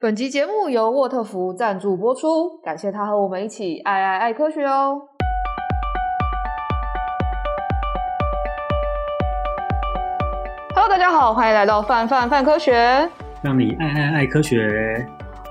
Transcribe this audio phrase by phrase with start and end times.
[0.00, 4.96] 本集节目由沃特福赞助播出，感谢他和我们一起爱爱爱科学哦。
[10.72, 13.10] Hello，大家好，欢迎来到范范范科学，
[13.42, 15.04] 让你爱爱爱科学。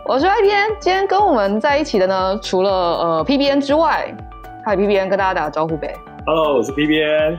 [0.05, 4.15] 我是 IPN，今天跟我们在一起的呢，除了呃 PBN 之外，
[4.63, 5.93] 还有 PBN 跟大家打个招呼呗。
[6.25, 7.37] Hello，我是 PBN。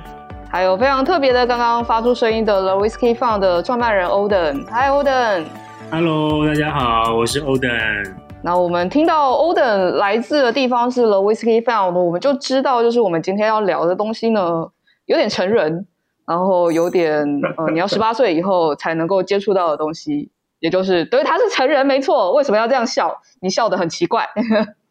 [0.50, 4.66] 还有非常特别的，刚刚发出声音的 The Whiskey Fund 的创办人 Oden。
[4.66, 5.44] Hi Oden。
[5.90, 8.14] Hello，大家好，我是 Oden。
[8.42, 14.68] 那我们听到 Oden 来自的地方是 The Whiskey Fund，我们就知道，就是我们今天要聊的东西呢，
[15.06, 15.86] 有点成人，
[16.26, 17.24] 然后有点
[17.56, 22.34] 呃， 你要十八岁以后才能够接触到的东西，也就是对，他是成人，没错。
[22.34, 23.22] 为什么要这样笑？
[23.40, 24.28] 你笑得很奇怪，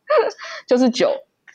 [0.68, 1.12] 就是酒。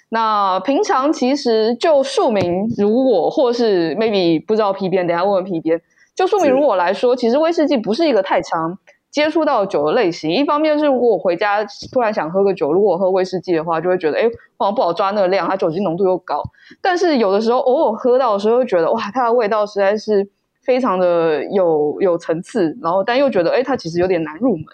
[0.08, 5.82] 那平常其实就庶民如我，或是 maybe 不知道 P 边，等下问问 P 边。
[6.14, 8.78] 就庶民如我来说，其实威士忌不是一个太常
[9.12, 14.22] 接触到酒的类型，一方面是如果我回家突然想喝个酒，如果我喝威士忌的话，就会觉得哎，
[14.56, 16.42] 好像不好抓那个量，它酒精浓度又高。
[16.80, 20.26] 但是有的时候偶尔喝到的时候，会觉得哇，它的味道实在是
[20.62, 24.64] 非常的有有层次，然后但又觉得哎，它其实有点难入门。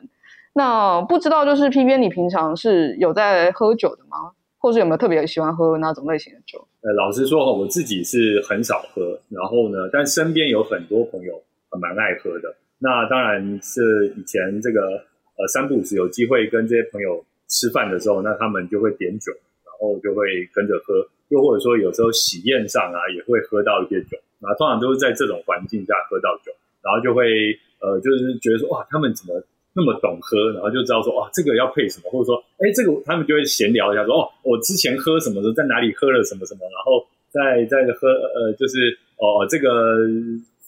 [0.55, 4.31] 那不知道就是 P 边，你平常是有在喝酒的吗？
[4.61, 6.59] 或是有没有特别喜欢喝哪种类型的酒？
[6.83, 11.43] 呃，老实说，我自己是很少喝，然后呢，但身边有很多朋友
[11.81, 12.55] 蛮爱喝的。
[12.81, 15.03] 那当然是以前这个
[15.37, 19.33] 呃三不五时有机会跟这些朋友吃饭的时候，那他们就会点酒，
[19.67, 27.27] 然后就会跟着喝，又或者说有时候喜宴上啊也会喝到一些酒，那通常都是在这种环境下喝到酒，然后就会
[27.81, 29.43] 呃就是觉得说哇他们怎么
[29.75, 39.99] 那么懂喝，然后就知道说哇这个要配什么，或者说哎这个他们就会闲聊一下说哦我之前喝什么的，在哪里喝了什么什么，然后在在喝呃就是哦这个。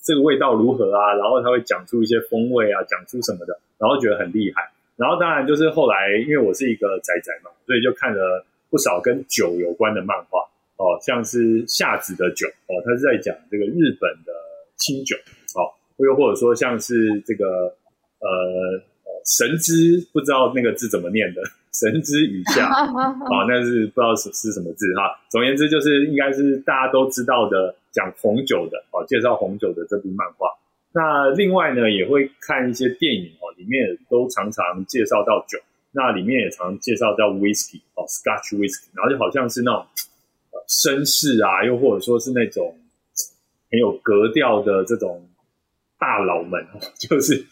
[0.03, 1.15] 这个味道如何啊？
[1.15, 4.71] 然后他会讲出一些风味啊，讲出什么的，然后觉得很厉害。
[4.97, 10.41] 然后当然就是后来，因为我是一个宅宅嘛，所以就看了不少跟酒有关的漫画
[10.77, 14.33] 哦，像是夏子的酒哦，他是在讲这个日本的
[14.77, 15.17] 清酒
[15.55, 17.47] 哦，又或者说像是这个
[18.19, 18.83] 呃
[19.25, 21.43] 神之不知道那个字怎么念的。
[21.73, 25.19] 神之羽下 啊，那是不知道是是什么字哈。
[25.31, 30.49] 总而言之，就是应该是大家都知道的讲红酒的哦，介绍红酒的这部漫画。
[30.93, 35.59] 那另外呢，也会看一些电影哦，里面也都常常介绍到酒。
[35.93, 39.85] 那里面也常介绍到 whisky 哦，Scotch whisky，然后就好像是那种
[40.69, 42.79] 绅士啊，又或者说是那种
[43.71, 45.29] 很有格调的这种
[45.99, 46.65] 大佬们，
[46.97, 47.45] 就是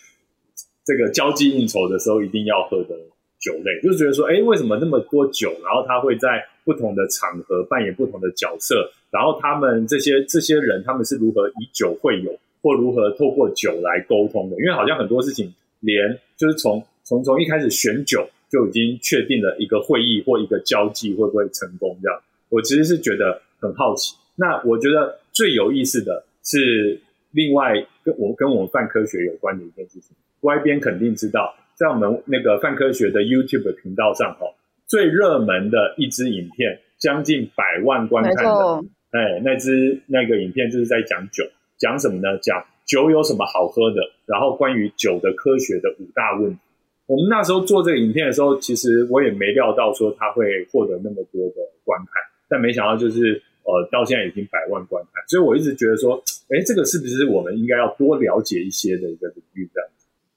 [0.85, 2.97] 这个交际应酬的时候一定要喝的。
[3.41, 5.51] 酒类就是觉得说，哎，为什么那么多酒？
[5.63, 8.91] 然后他会在不同的场合扮演不同的角色。
[9.11, 14.57] 然后他们这些这些人，他们是如何以酒会友，或如何透过酒来沟通的？
[14.57, 22.21] 因为好像很多事情，连就是从从从一开始选酒就已经确定了一个会议或一个交际会不会成功这样。
[22.51, 24.15] 我其实是觉得很好奇。
[24.35, 27.01] 那我觉得最有意思的是
[27.31, 30.17] 另外跟我跟我们泛科学有关的一件事情。
[30.41, 31.55] 外边肯定知道。
[31.79, 34.47] 在我们那个泛科学的 YouTube 频道上，哈，
[34.89, 41.45] 最热门的一支影片，将近百万观看的，哎，那支那个影片就是在讲酒，
[41.79, 42.37] 讲什么呢？
[42.43, 46.59] 讲酒有什么好喝的，然后关于酒的科学的五大问题。
[47.07, 59.89] 我们那时候做这个影片的时候，其实我也没料到说他会获得那么多的观看，但没想到就是呃，到现在已经百万观看，所以我一直觉得说，哎，这个是不是我们应该要多了解一些的一个领域这样？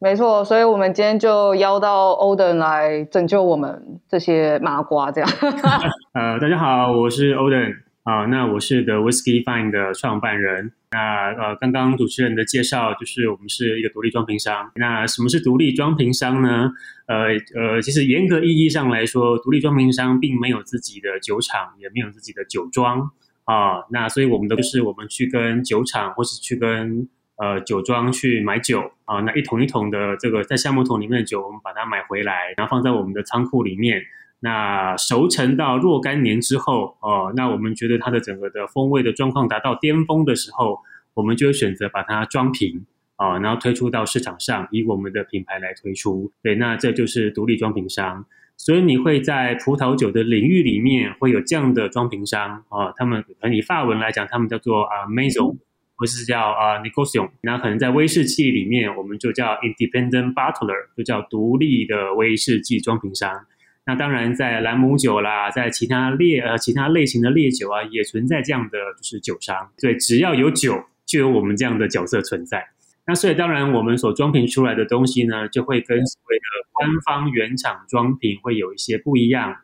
[0.04, 5.30] 没错，所以我们今天就邀到 Oden 来拯救我们这些麻瓜，这样。
[6.14, 10.72] 呃，大家好，我是 Oden 啊、那我是 The Whiskey Fund 的创办人。
[10.90, 14.72] 那呃，刚刚主持人的介绍就是我们是一个独立装瓶商。
[14.74, 16.72] 那什么是独立装瓶商呢？
[17.06, 23.12] 呃呃，其实严格意义上来说，独立装瓶商并没有自己的酒厂，也没有自己的酒庄
[23.46, 27.08] 啊、那所以我们都是我们去跟酒厂，或是去跟
[27.41, 33.99] 呃，酒庄去买酒啊，那一桶一桶的这个在橡木桶里面的酒，我们把它买回来，然后放在我们的仓库里面。
[34.41, 40.82] 那熟成到若干年之后，哦、呃，那我们觉得它的整个的风味的状况达到巅峰的时候，
[41.16, 42.85] 我们就会选择把它装瓶
[43.16, 46.32] 啊、然后推出到市场上，以我们的品牌来推出。
[46.44, 48.23] 对，那这就是独立装瓶商。
[48.55, 55.58] 所以你会在葡萄酒的领域里面会有这样的装瓶商啊、他们以法文来讲，他们叫做啊 Maison。
[56.02, 63.46] 不是叫啊 Négociant 那可能在威士忌里面，我们就叫 Independent Bottler，就叫独立的威士忌装瓶商。
[63.86, 69.70] 那当然，在兰姆酒啦，在其他烈呃其他类型的烈酒啊，也存在这样的就是酒商。
[69.80, 72.66] 对，只要有酒，就有我们这样的角色存在。
[73.06, 79.56] 那所以当然我们所装瓶出来的东西呢，就会跟所谓的官方原厂装瓶会有一些不一样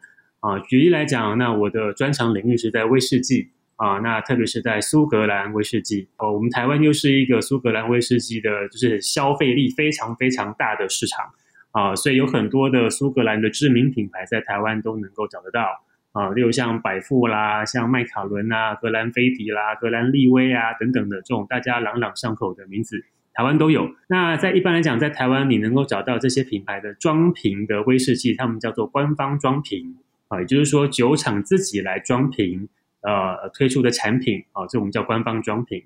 [0.42, 0.60] 啊。
[0.60, 6.34] 举例来讲，那我的专长领域是在威士忌啊，那特别是在苏格兰威士忌哦。
[6.34, 11.26] 我们台湾又是一个苏格兰威士忌的，就是消费力非常非常大的市场
[11.72, 15.84] 啊，所以有很多的苏格兰的知名品牌在台湾都能够找得到。
[16.14, 23.88] 啊，例如像百富啦，像麦卡伦啊，格兰菲迪啦，格兰利威啊等等的这种大家朗朗上口的名字，台湾都有。
[24.08, 29.98] 那在一般来讲，在台湾你能够找到这些品牌的装瓶的威士忌，他们叫做官方装瓶
[30.30, 32.68] 啊，也就是说酒厂自己来装瓶，
[33.08, 35.82] 呃，推出的产品啊，这我们叫官方装瓶。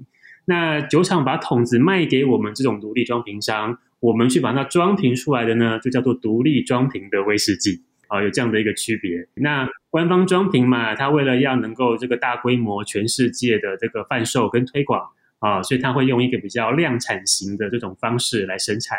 [0.45, 7.83] 那酒厂把桶子卖给我们这种独立装瓶商，我们去把它装瓶出来的呢，就叫做独立装瓶的威士忌。
[8.07, 9.25] 啊，有这样的一个区别。
[9.35, 15.01] 那官方装瓶嘛，它为了要能够这个大规模、全世界的这个贩售跟推广
[15.39, 18.97] 啊，所以它会用一个比较量产型的这种方式来生产。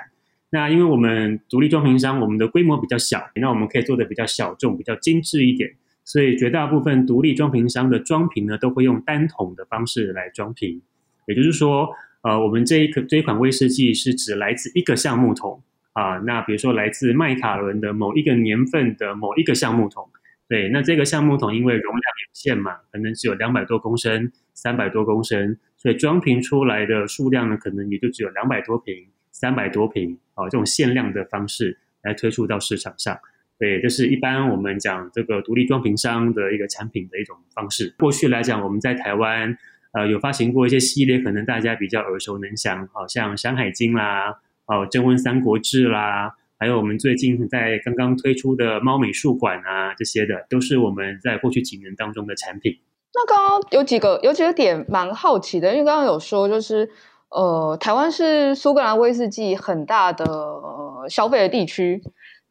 [0.48, 5.70] 那因为我们独立装瓶商，我们的规模比较小，那我们可以做的比较小众、比较精致一点，
[6.04, 10.80] 所以绝大部分独立装瓶商的装瓶呢，都会用单桶的方式来装瓶。
[11.26, 11.88] 也就是说，
[12.22, 15.62] 呃，我们这一个这一款威士忌是只来自一个橡木桶。
[15.94, 20.08] 啊，那比如说来自麦卡伦的某一个年份的某一个橡木桶，
[20.48, 33.18] 对，那这个橡木桶因为容量有限嘛，可能只有两百多公升、三百多公升，所以装瓶出来的数量呢，可能也就只有两百多瓶、三百多瓶，啊，这种限量的方式来推出到市场上，
[33.62, 37.94] 对，这是一般我们讲这个独立装瓶商的一个产品的一种方式。
[37.96, 39.56] 过去来讲，我们在台湾，
[39.92, 44.34] 呃，有发行过一些系列，可能大家比较耳熟能详，好像《山海经》啦。
[44.66, 52.76] 哦，征婚三国志啦，还有我们最近在刚刚推出的猫美术馆啊，这些的都是我们在过去几年当中的产品。
[53.14, 56.90] 那刚刚有几个有几个点蛮好奇的，因为刚刚有说就是
[57.30, 62.02] 呃，台湾是苏格兰威士忌很大的、呃、消费的地区。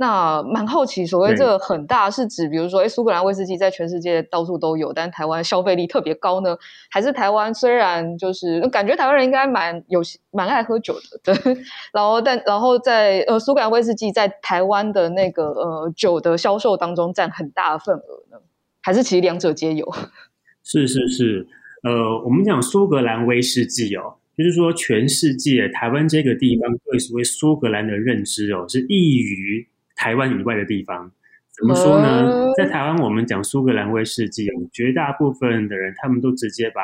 [0.02, 6.58] 那蛮好奇，所谓这个很大是指，比如说，哎，苏格兰威士忌在全世界到处都有，但台湾消费力特别高呢？
[6.90, 10.02] 还是台湾虽然就是感觉台湾人应该蛮有
[10.32, 11.56] 蛮爱喝酒的，对，
[11.94, 18.40] 然后但然后在呃苏格兰威士忌在台湾的那个呃酒的销售当中占很大的份额呢？
[18.82, 19.88] 还是其实两者皆有？
[20.66, 21.46] 是是是，
[21.84, 29.68] 呃，我们讲苏格兰威士忌哦，就是说全世界台湾这个地方对所谓苏格兰的认知哦，是异于。
[30.02, 31.12] 台湾以外的地方，
[31.52, 32.52] 怎么说呢？
[32.58, 36.82] 在台湾，我们讲苏格兰威士忌，绝大部分的人他们都直接把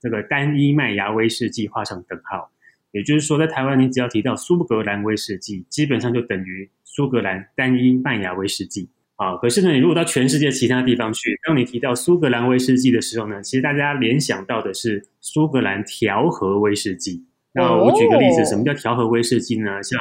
[0.00, 2.50] 这个单一麦芽威士忌画上等号。
[2.90, 9.36] 也就是说，在台湾，你只要提到苏格兰威士忌，基本上就等于苏格兰单一麦芽威士忌啊。
[9.36, 17.24] 可是呢，你如果到全世界其他地方去，当你提到苏格兰威士忌的时候呢，其实大家联想到的是苏格兰调和威士忌。
[17.52, 19.80] 那我举个例子，什么叫调和威士忌呢？
[19.84, 20.00] 像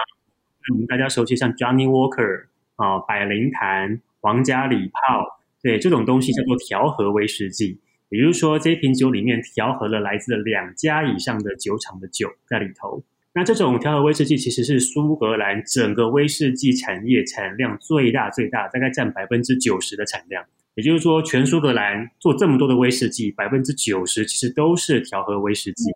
[0.74, 2.46] 我们大家熟悉，像 Johnny Walker。
[2.76, 7.80] 啊，百灵坛、皇家礼炮，对，这种东西叫做调和威士忌。
[8.10, 13.04] 也就是说，这瓶酒里面调和了来自两家以上的酒厂的酒在里头。
[13.34, 20.46] 那这种调和威士忌其实是苏格兰整个威士忌产业产量最大最大，大概占百分之九十的产量。
[20.76, 25.92] 也就是说，全苏格兰做这么多的威士忌，百分之九十其实都是调和威士忌。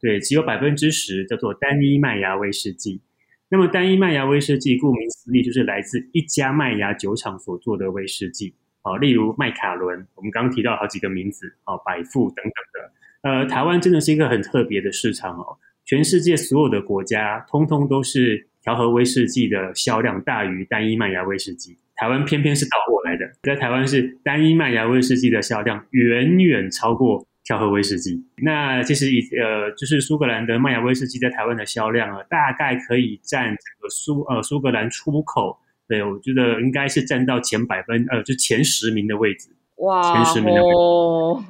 [0.00, 3.00] 对，只有百分之十叫做单一麦芽威士忌。
[3.52, 8.54] 那么单一麦芽威士忌，顾名思义，就是来自一家麦芽酒厂所做的威士忌。
[8.82, 13.40] 啊，例如麦卡伦，我们刚刚提到好几个名字，啊，百富等等的。
[13.40, 15.58] 呃，台湾真的是一个很特别的市场哦。
[15.84, 27.26] 全世界所有的国家，通通都是调和威士忌的销量大于单一麦芽威士忌，台湾偏偏是倒过来的，在台湾是单一麦芽威士忌的销量远远超过。
[27.42, 39.48] 调和威士忌，那其实以呃，就是苏格兰的麦芽威士忌在台湾的销量啊，大概可以占整个苏呃苏格兰出口，对，我觉得应该是占到前百分呃，就前十名的位置。
[39.76, 41.42] 哇，前十名的位置，哦、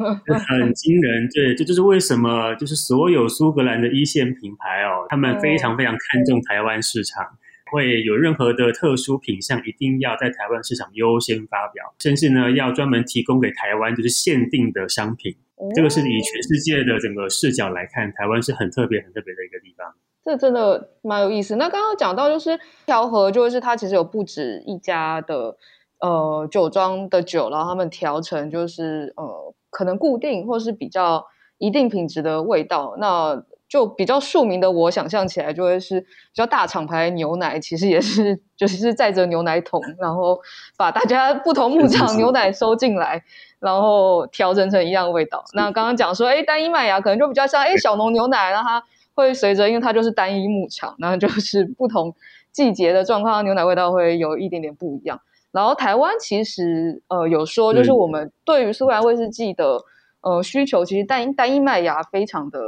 [0.49, 1.29] 很惊人。
[1.35, 7.25] 对，这就是为什么，就是所有苏格兰的一线品牌哦，他们非常非常看重台湾市场。
[7.25, 7.37] 哦
[7.71, 15.35] 会有任何的特殊品项，一定要在台湾市场优先发表，甚至呢要专门提供给台湾就是限定的商品。
[15.57, 19.93] 哦、这个是以全世界的整个视角来看，台湾是很特别、很特别的一个地方。
[20.23, 21.57] 这真的蛮有意思。
[21.57, 25.57] 那刚刚讲到就是调和，就是它其实有不止一家的
[26.01, 31.25] 呃酒庄的酒，然后他们调成就是呃可能固定或是比较
[31.59, 32.97] 一定品质的味道。
[32.99, 40.41] 那就比较庶民的，我想象起来就会是比较大厂牌牛奶，其实也是就是 载着牛奶桶，然后
[40.77, 43.23] 把大家不同牧场牛奶收进来，
[43.61, 45.45] 然后调整成一样味道。
[45.55, 48.83] 那刚刚讲说，哎，单一麦芽可能就比较像哎小农牛奶，让它
[49.15, 52.13] 会随着因为它就是单一牧场，然后就是 不同
[52.51, 55.21] 季节的状况，牛奶味道会有一点点不一样。
[55.53, 59.79] 然后台湾其实呃有说，就是我们对于苏格兰威士忌的
[60.23, 62.59] 呃需求，其实单单一麦芽非常的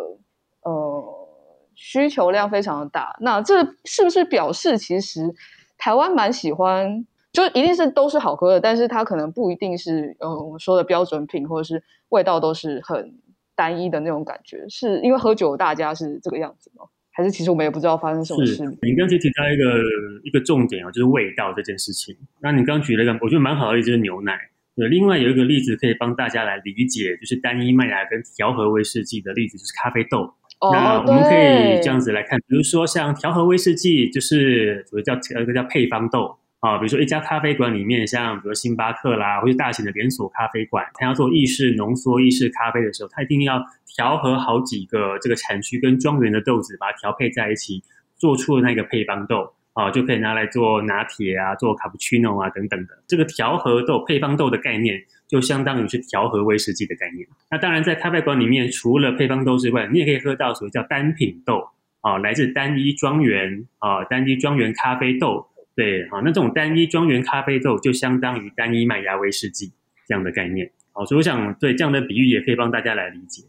[0.62, 1.28] 呃
[1.75, 3.16] 需求量非常的大。
[3.21, 5.35] 那这是不是表示其实
[5.78, 13.14] 台湾蛮喜欢，就一定是都是好喝的，但是它可能不一定是呃我们说的标准品，或者是味道都是很
[13.54, 16.85] 单一的那种感觉，是因为喝酒大家是这个样子吗？
[17.14, 18.64] 还是其实我们也不知道发生什么事。
[18.81, 19.83] 你刚才提到一个
[20.25, 22.16] 一个重点啊，就是味道这件事情。
[22.40, 24.33] 那你刚举了一个我觉得蛮好的例子，就是牛奶。
[24.75, 30.33] 对，另外有一个例子可以帮大家来理解，就是单一麦芽跟调和威士忌的例子，就是咖啡豆。
[30.62, 36.38] 哦，那我们可以这样子来看，比如说像调和威士忌，就是所谓叫一个叫配方豆。
[36.61, 43.61] 啊，比如说一家咖啡馆里面，像比如星巴克啦，或者大型的连锁咖啡馆，它要做意式浓缩、意式咖啡的时候，它一定要
[43.97, 47.83] 调和好几个这个产区跟庄园的豆子，把它调配在一起，
[48.16, 52.95] 做出了那个配方豆啊，就可以拿来做拿铁啊、做卡布奇诺啊等等的。
[53.09, 55.02] 这个调和豆、配方豆的概念，
[55.33, 57.27] 就相当于是调和威士忌的概念。
[57.51, 61.67] 那当然，在咖啡馆里面，除了配方豆之外，你也可以喝到所谓叫单品豆
[62.03, 65.47] 啊，来自单一庄园啊，单一庄园咖啡豆。
[65.75, 69.73] 对，好，那这种单一庄园咖啡豆就相当于单一麦芽威士忌
[70.07, 73.45] 这样的概念，好，所以我想对这样的比喻也可以帮大家来理解。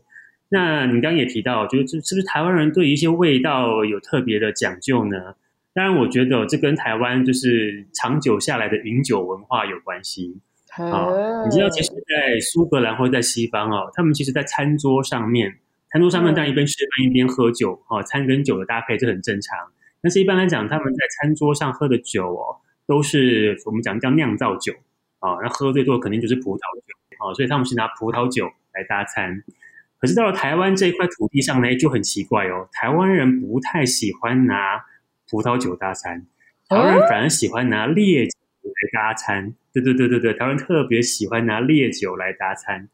[0.48, 5.36] 那你刚刚也提到，就是是不是台湾人对一些味道有特别的讲究呢？
[5.74, 10.40] 当然，我觉得这跟台湾就是长久下来的饮酒文化有关系。
[10.78, 15.60] 啊，你知道，其实，在苏格兰或者在西方哦，他们其实，在餐桌上面，
[15.92, 19.58] 餐桌上面当然一边吃饭一边喝酒，哦，餐跟酒的搭配这很正常。
[20.02, 24.74] 但是一般来讲，他们在餐桌上喝的酒哦，都是我们讲叫酿造酒
[25.20, 25.38] 啊。
[25.42, 29.44] 那喝最多的肯定就是葡萄酒啊，所以他们是拿葡萄酒来搭餐。
[30.00, 32.68] 可是到了台湾这一块土地上呢，就很奇怪哦。
[32.74, 34.84] 台湾人不太喜欢拿
[35.30, 36.26] 葡萄酒搭餐，
[36.68, 38.43] 台湾人反而喜欢拿烈酒来
[38.94, 39.54] 搭餐。
[39.74, 42.88] 对对对对对，台湾特别喜欢拿烈酒来搭餐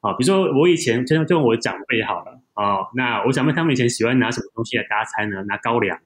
[0.00, 0.12] 啊。
[0.14, 5.42] 比如说我以前就像就我长辈好了哦，那我长辈他们以前喜欢拿什么东西来搭餐呢？
[5.44, 5.98] 拿高粱。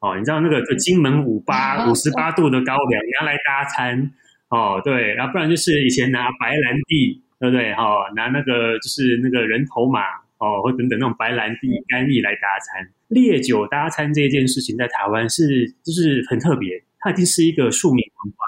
[0.00, 4.10] 哦，你知道那个就金门五八五十八度的高粱拿来搭餐，
[4.48, 7.72] 哦，对，然后不然就是以前拿白兰地，对不对？
[7.74, 10.00] 哦，拿那个就是那个人头马，
[10.38, 18.46] 哦，或等等那种白兰地干邑来搭餐，烈酒搭餐这件事情在台湾是就是很特别，它已经是一个庶民文化。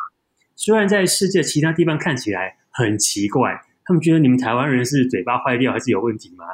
[0.56, 6.44] 虽然在世界其他地方看起来很奇怪，他们觉得你们台湾人是嘴巴坏掉还是有问题吗？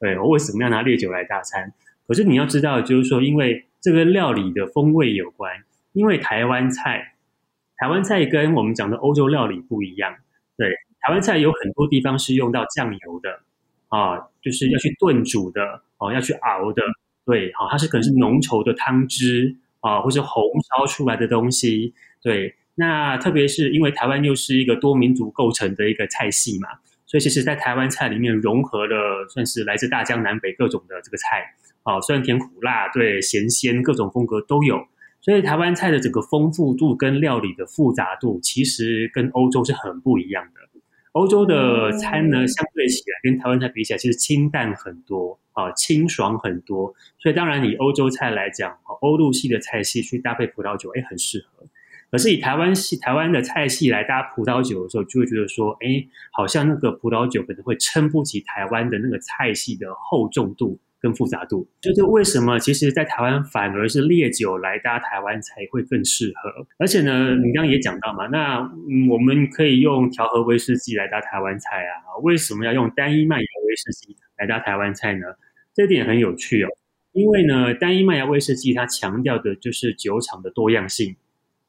[0.00, 1.72] 对，我为什么要拿烈酒来大餐？
[2.08, 3.66] 可是你要知道，就是说因为。
[3.82, 5.50] 这个料理的风味有关，
[5.94, 7.14] 因为台湾菜，
[7.78, 10.14] 台湾菜跟我们讲的欧洲料理不一样。
[10.58, 10.68] 对，
[11.00, 13.40] 台湾菜有很多地方是用到酱油的，
[13.88, 16.82] 啊，就是要去炖煮的，哦，要去熬的。
[17.24, 21.94] 对，好，它是可能是浓稠的汤汁啊，或是红烧出来的东西。
[22.22, 26.68] 对，那特别是因为台湾又是一个多民族构成的一个菜系嘛，
[27.06, 31.54] 所以其实，在台湾菜里面融合了算是来自大江南北各种的这个菜。
[31.82, 34.86] 啊，酸甜苦辣，对，咸鲜各种风格都有，
[35.22, 40.60] 所以台湾菜的整个丰富度跟料理的复杂度，其实跟欧洲是很不一样的。
[41.12, 46.94] 欧洲的餐呢，相对起来跟台湾菜比起来，其实清淡很多，啊，清爽很多。
[47.18, 51.66] 所以当然以欧洲菜来讲，欧陆系的菜系去搭配葡萄酒，哎，很适合。
[52.12, 60.78] 可是以台湾系台湾的菜系来搭葡萄酒的时候，就会觉得说，哎，好像那个葡萄酒可能会撑不起台湾的那个菜系的厚重度。
[61.00, 62.58] 更复杂度，就是为什么？
[62.58, 66.66] 其实，在台湾反而是烈酒来搭台湾菜会更适合。
[66.78, 72.20] 而且呢，你刚刚也讲到嘛，那、嗯、我们可以用调和威士忌来搭台湾菜啊？
[72.22, 75.26] 为什么要用单一麦芽威士忌来搭台湾菜呢？
[75.74, 76.68] 这点很有趣哦。
[77.12, 81.16] 因为呢，单一麦芽威士忌它强调的就是酒厂的多样性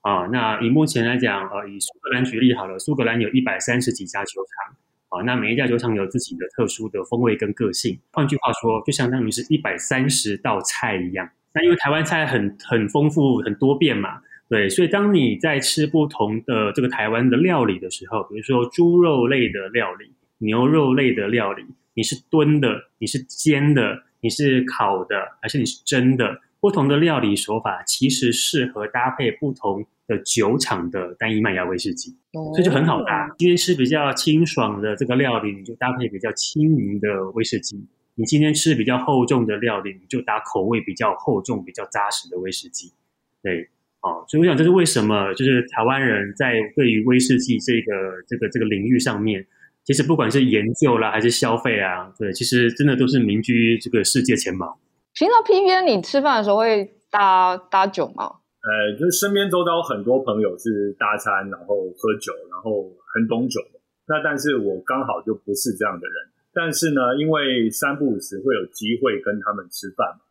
[0.01, 0.27] 啊。
[0.27, 4.75] 那以目前来讲，呃，以苏格兰举例好了，苏格兰有一百三十几家酒厂。
[5.11, 7.99] 啊，那每一家酒厂有自己的特殊的风味跟个性。
[8.13, 11.29] 换句话说，就相当于是一百三十道菜一样。
[11.53, 26.39] 那因为台湾菜很很丰富、很多变嘛，对，所以当你在吃不同的这个台湾的料理的时候，比如说猪肉类的料理、牛肉类的料理，你是炖的，你是煎的，你是烤的，还是你是蒸的？
[26.61, 33.33] 不同的料理手法其实适合搭配不同的酒厂的单一麦芽威士忌，所以就很好搭。
[33.39, 37.77] 今天吃比较清爽的这个料理，你就搭配比较轻盈的威士忌；
[38.13, 42.93] 你今天吃比较厚重的料理，你就搭口味比较厚重、比较扎实的威士忌。
[43.41, 43.67] 对，
[44.01, 49.43] 哦，所以我想这是为什么，就是台湾人在对于威士忌这个这个这个领域上面，
[49.83, 54.77] 其实不管是研究啦还是消费啊，对，其实真的都是名居这个世界前茅。
[55.13, 58.39] 平常 P 边你吃饭的时候会搭搭酒吗？
[58.61, 63.79] 呃，就是身边周遭很多朋友是搭餐，然后喝酒，然后很懂酒的。
[64.07, 66.15] 那但是我刚好就不是这样的人。
[66.53, 70.21] 但是呢，因为三不五时会有机会跟他们吃饭嘛，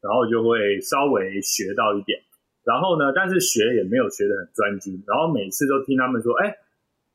[0.00, 2.18] 然后就会稍微学到一点。
[2.64, 5.02] 然后呢，但是学也没有学得很专精。
[5.06, 6.48] 然后每次都听他们说，哎，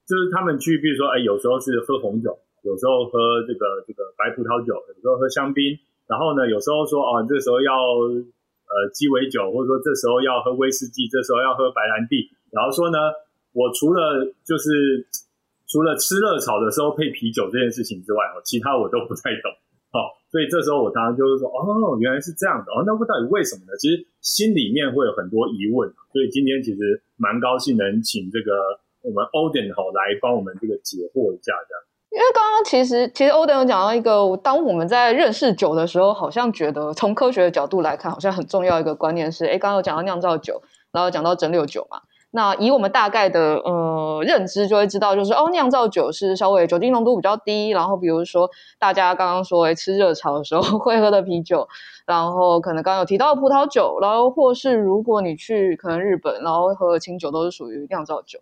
[0.05, 5.73] 就是他们去，比如说，哎，有时候是喝红酒，有时候喝这个这个白葡萄酒，有时候喝香槟。
[6.09, 12.33] 然后呢，有时候说哦，这时候要呃鸡尾酒，或者说这时候要喝威士忌，这时候要喝白兰地。
[12.49, 12.97] 然后说呢，
[13.53, 15.05] 我除了就是
[15.69, 19.53] 除了吃热炒的时候配啤酒这件事情之外，哦，其他我都不太懂。
[19.93, 22.73] 哦，所以这时候我常常就是说，哦，原来是这样的。
[22.73, 23.77] 哦，那不到底为什么呢？
[23.77, 25.89] 其实心里面会有很多疑问。
[26.11, 31.81] 所以今天其实蛮高兴能请这个我们 Oden 吼来帮我们这个解惑一下这样。
[32.11, 40.61] 因为刚刚其实其实欧德有讲到一个，当我们在认识酒的时候，好像觉得从科学的角度来看，好像很重要一个观念是，诶刚刚有讲到酿造酒，
[40.91, 42.01] 然后讲到蒸馏酒嘛。
[42.31, 48.49] 那以我们大概的呃认知，就会知道，就是哦，酿造酒是稍微酒精浓度比较低，然后比如说
[48.79, 51.67] 大家刚刚说诶吃热炒的时候会喝的啤酒，
[52.05, 58.39] 然后可能刚刚有提到葡萄酒，然后或是如果你去可能日本，然后喝的清酒都是属于酿造酒。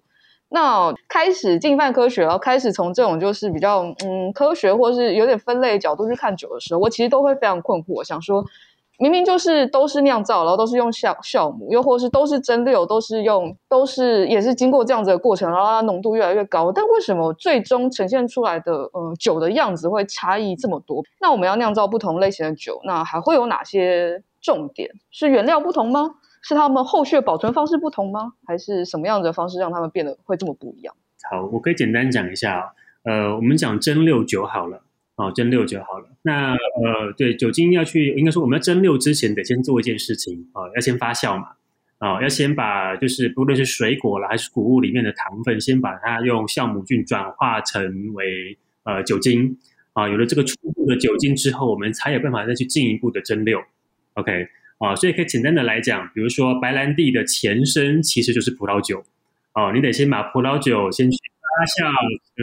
[0.50, 8.46] 那开始进犯科学，然后开始从这种就是比较嗯科学或是有点分类的角度去看酒的时候，我其实都会非常困惑，想说
[9.00, 21.04] 明明就是都是酿造，然后都是用酵酵母，又或是都是蒸馏，都是用都是也是经过这样子的过程，然后它浓度越来越高，但为什么最终呈现出来的呃酒的样子会差异这么多？
[21.22, 24.90] 那我们要酿造不同类型的酒，那还会有哪些重点？
[25.12, 26.16] 是原料不同吗？
[26.42, 28.34] 是他们后续保存方式不同吗？
[28.46, 30.96] 还是什么样的方式让他们变得会这么不一样？
[31.30, 32.74] 好，我可以简单讲一下。
[33.04, 34.82] 呃，我们讲蒸馏酒好了，
[35.16, 36.10] 哦，蒸馏酒好了。
[36.24, 41.52] 那呃，对，酒精要去，应该说我们要蒸馏之前得先做一件事情啊、哦，要先发酵嘛，
[42.00, 49.58] 啊、哦，要先把就是不论是水果了还是谷物里面的糖分，先把它用酵母菌转化成为呃酒精
[49.94, 53.64] 啊、哦，有了这个初步的酒精之后，我们才有办法再去进一步的蒸馏。
[54.16, 54.48] OK。
[54.80, 59.04] 啊，所以可以简单的来讲，比如说白兰地的前身其实就是葡萄酒，
[59.54, 61.92] 哦，你得先把葡萄酒先去发酵，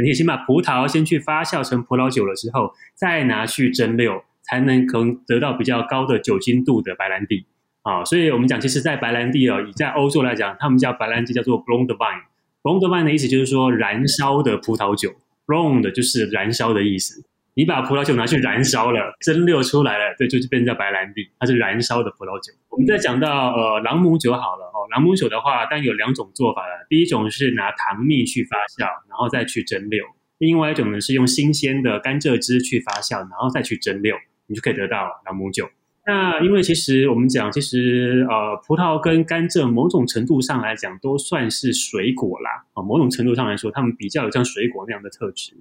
[0.02, 7.46] 你得先把葡萄先去发酵成葡萄酒了之后，再拿去蒸馏，才能可能得到比较高的酒精度的白兰地。
[7.82, 15.12] 啊，所以我们讲，其实，在白兰地哦，以在欧洲来讲，他们叫白兰地叫做 Blonde Wine，Blonde Wine 的意思就是说燃烧的葡萄酒
[15.46, 17.22] ，Blanc 的就是燃烧的意思。
[17.56, 22.52] 你把葡萄酒拿去燃烧了，蒸馏出来了，对，就是变成叫白兰地，它是燃烧的葡萄酒。
[22.68, 26.84] 我们再讲到呃朗姆酒好了哦，朗姆酒的话，当然有两种做法了。
[26.88, 30.02] 第一种是拿糖蜜去发酵，然后再去蒸馏；
[30.38, 34.16] 另外一种呢是用新鲜的甘蔗汁去发酵，然后再去蒸馏，
[34.48, 35.70] 你就可以得到朗姆酒。
[36.06, 45.54] 那因为其实我们讲，其实呃葡萄跟甘蔗某种程度上来讲都算是水果啦，啊，某种程度上来说，它们比较有像水果那样的特质。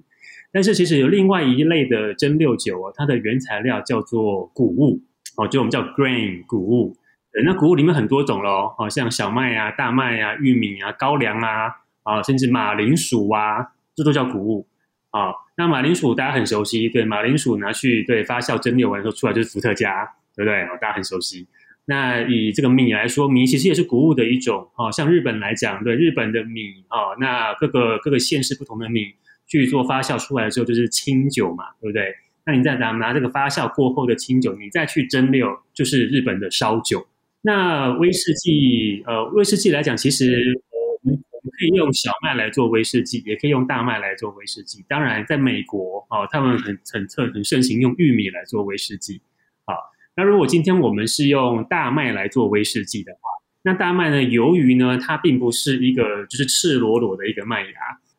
[0.54, 5.02] 但是其实有另外一类的蒸馏酒哦，它的原材料叫做谷物
[5.36, 6.96] 哦，就我们叫 grain 谷物。
[7.44, 14.68] 那谷物里面很多种咯，哦，像小麦啊、大麦啊、玉米啊、高粱啊，啊，甚至马铃薯啊，这都叫谷物
[15.10, 15.32] 啊。
[15.56, 20.64] 那马铃薯大家很熟悉，对，马铃薯拿去对发酵蒸馏完之后出来就是伏特加，对不对？
[20.80, 21.48] 大家很熟悉。
[21.86, 24.92] 那以这个米来说，米其实也是谷物的一种哦。
[24.92, 29.12] 像日本来讲，对日本的米哦，那各个各个县市不同的米。
[29.46, 32.14] 去做发酵出来的时候就是清酒嘛，对不对？
[32.46, 37.06] 那你再拿拿这个发酵过后的清酒，你再去蒸馏，就是日本的烧酒。
[37.40, 44.84] 那威士忌，呃，威士忌来讲，其实我们我们可以用小麦来做威士忌，也可以用大麦来做威士忌。
[44.88, 49.20] 当然，在美国哦，他们很很特很盛行用玉米来做威士忌。
[49.64, 49.74] 好，
[50.14, 53.20] 那如果今天我们是用大麦来做威士忌的话，
[53.62, 57.70] 那大麦呢，由于呢，它并不是一个就是赤裸裸的一个麦芽。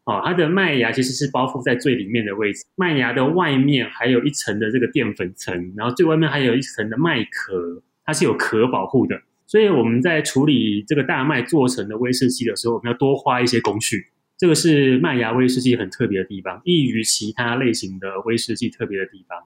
[0.05, 9.19] 哦，它的麦芽其实是包覆在最里面的位置，麦芽的外面还有一层的这个淀粉层，然后最外面还有一层的麦壳，它是有壳保护的。
[9.47, 14.07] 所以我们在处理这个大麦做成的威士忌的时候，我们要多花一些工序。
[14.37, 19.37] 这个是麦芽威士忌很特别的地方，异于其他类型的威士忌特别的地方。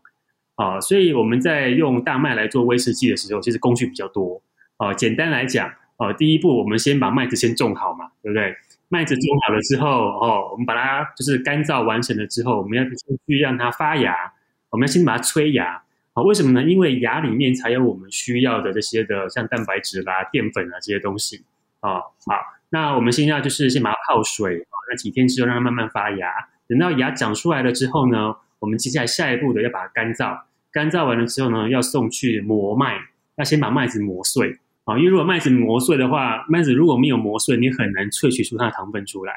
[0.55, 4.41] 啊，所以我们在用大麦来做威士忌的时候，其实工序比较多。
[4.77, 8.53] 啊，简单来讲，啊，第一步我们先把麦子先种好嘛，对不对？
[8.91, 14.34] 麦子种好了之后，哦，我们把它就是干燥完成了之后，我们要去让它发芽，
[14.71, 16.63] 我们要先把它催芽，啊，为什么呢？
[16.63, 21.45] 因为芽里面才有我们需要的这些的，像蛋白质啦、淀粉啊这些东西，
[21.82, 22.36] 哦，好，
[22.69, 26.34] 那我们现在就是先把它泡水，啊，那几天之后让它慢慢发芽，
[26.67, 32.99] 等到芽长出来了之后呢，我们接下来下一步的要把它干燥，干燥完了之后呢，要送去磨麦，
[33.36, 34.58] 要先把麦子磨碎。
[34.89, 34.97] 啊。
[34.97, 39.34] 因为如果麦子磨碎的话，麦子如果没有磨碎，你很难萃取出它的糖分出来。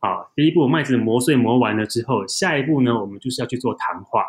[0.00, 4.24] 好，第一步麦子磨碎磨完了之后，下一步呢，我们就是要去做糖化。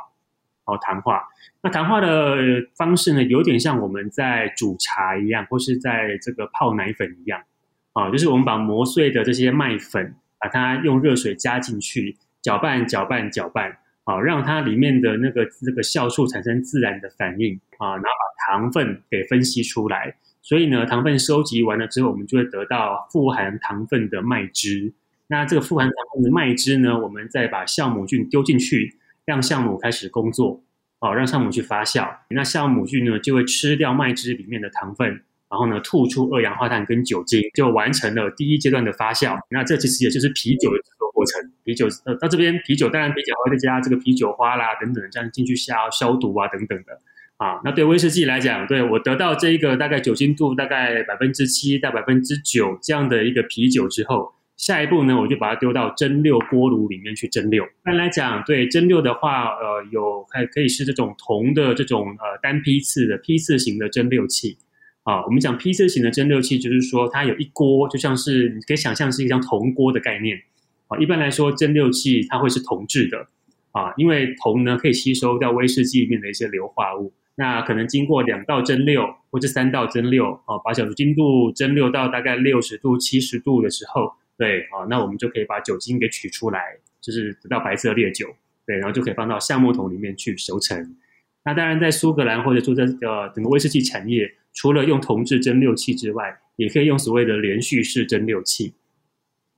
[0.66, 1.28] 好，糖化。
[1.62, 2.38] 那糖化的
[2.76, 7.42] 方式呢，有点像我们在煮茶一样，或是在这个泡奶粉一样。
[7.94, 20.16] 啊，就是我们把磨碎的这些麦粉，把它用热水加进去，搅拌、搅拌、搅拌，啊，让它里面的那个这个酵素产生自然的反应啊，然后把糖分给分析出来。
[20.50, 24.92] 所以呢，糖分收集完了之后，我们就会得到富含糖分的麦汁。
[25.28, 30.64] 那这个富含糖分的麦汁呢，我们再把酵母菌丢进去，让酵母开始工作，
[31.02, 32.10] 哦，让酵母去发酵。
[32.32, 35.08] 那酵母菌呢，就会吃掉麦汁里面的糖分，
[35.52, 39.38] 然后呢，吐出二氧化碳跟酒精，就完成了第一阶段的发酵。
[39.52, 41.52] 那这其实也就是啤酒的制作过程。
[41.64, 47.00] 啤酒呃，到这边啤酒当然啤酒还会再加这个啤酒花啦等等，这样进去消消毒啊等等的
[47.39, 47.60] 啊。
[47.65, 54.32] 那对威士忌来讲，对我得到这一个大概酒精度大概百分之七到百分之九这样的一个啤酒之后。
[54.60, 57.65] 下一步呢，我就把它丢到蒸馏锅炉里面去蒸馏。
[57.65, 64.58] 一般来讲，对蒸馏的话，呃，有还可以是这种铜的这种呃单批次的批次型的蒸馏器。
[65.04, 70.38] 啊，我们讲批次型的蒸馏器，就是说它有一锅，就像是你可以想象是一张铜锅的概念。
[70.89, 73.28] 啊，一般来说蒸馏器它会是铜制的。
[73.71, 77.13] 啊，因为铜呢可以吸收掉威士忌里面的一些硫化物。
[77.39, 84.12] 那可能经过两道蒸馏或者三道蒸馏，啊，把酒精度蒸馏到大概六十度、七十度的时候。
[84.38, 86.60] 对，好，那我们就可以把酒精给取出来，
[86.99, 88.28] 就是得到白色烈酒。
[88.65, 90.95] 对，然后就可以放到橡木桶里面去熟成。
[91.45, 98.73] 那当然，在苏格兰或者说在呃整个威士忌产业，除了用铜制蒸馏器之外，也可以用所谓的连续式蒸馏器。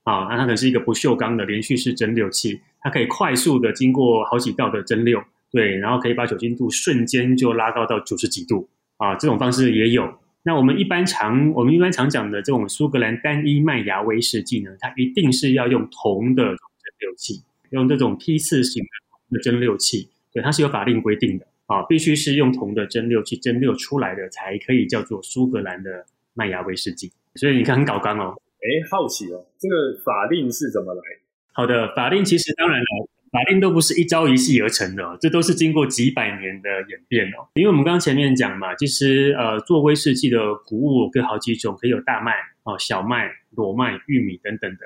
[0.04, 8.70] 啊，那它可能是一个不锈钢的连续式蒸馏器，它可以快速的经过好几道的蒸馏，对，然后可以把酒精度瞬间就拉高到九十几度。
[8.98, 10.14] 啊，这种方式也有。
[10.44, 16.56] 那我们一般常我们一般常讲的这种苏格兰单一麦芽威士忌呢，它一定是要用铜的蒸
[17.00, 18.84] 馏器，用这种批次型
[19.32, 27.12] 的蒸馏器，对，它是有法令规定的啊，必须是用铜的蒸馏器蒸馏出来的才可以叫做苏格兰的麦芽威士忌。
[27.34, 31.22] 所以你看很搞刚哦，哎，好奇哦，这个法令是怎么来的？
[31.54, 33.10] 好的，法令其实当然了。
[33.32, 37.48] 法令都不是一朝一夕而成的，这都是经过几百年的演变哦。
[37.56, 44.80] 因为我们刚刚前面讲嘛，其实呃，做威士忌的谷物有好几种，可以有大麦哦、小麦、裸麦、玉米等等的，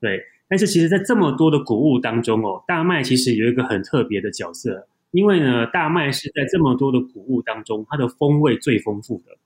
[0.00, 0.22] 对。
[0.48, 9.36] 但是其实，在这么多的谷物当中哦，大麦其实有一个很特别的角色，因为呢，大麦是在这么多的谷物当中，它的风味最丰富的，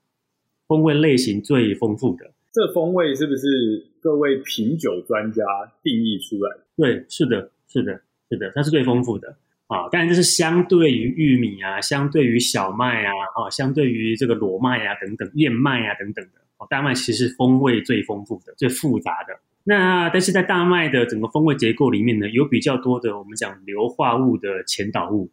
[0.67, 2.31] 风味类型最丰富的。
[2.51, 5.43] 这风味是不是各位品酒专家
[5.83, 6.63] 定义出来的？
[6.77, 8.01] 对，是的，是的。
[8.29, 9.87] 是的，它是最丰富的啊。
[9.89, 16.31] 当然，这是相对于玉米啊，相对于小麦啊，啊，相对于这个裸麦啊等等，燕麦啊等等的。
[16.57, 19.37] 哦，大麦其实是风味最丰富的、最复杂的。
[19.65, 25.29] 那但是在大麦的整个风味结构里面呢，有比较多的我们讲硫化物的前导物，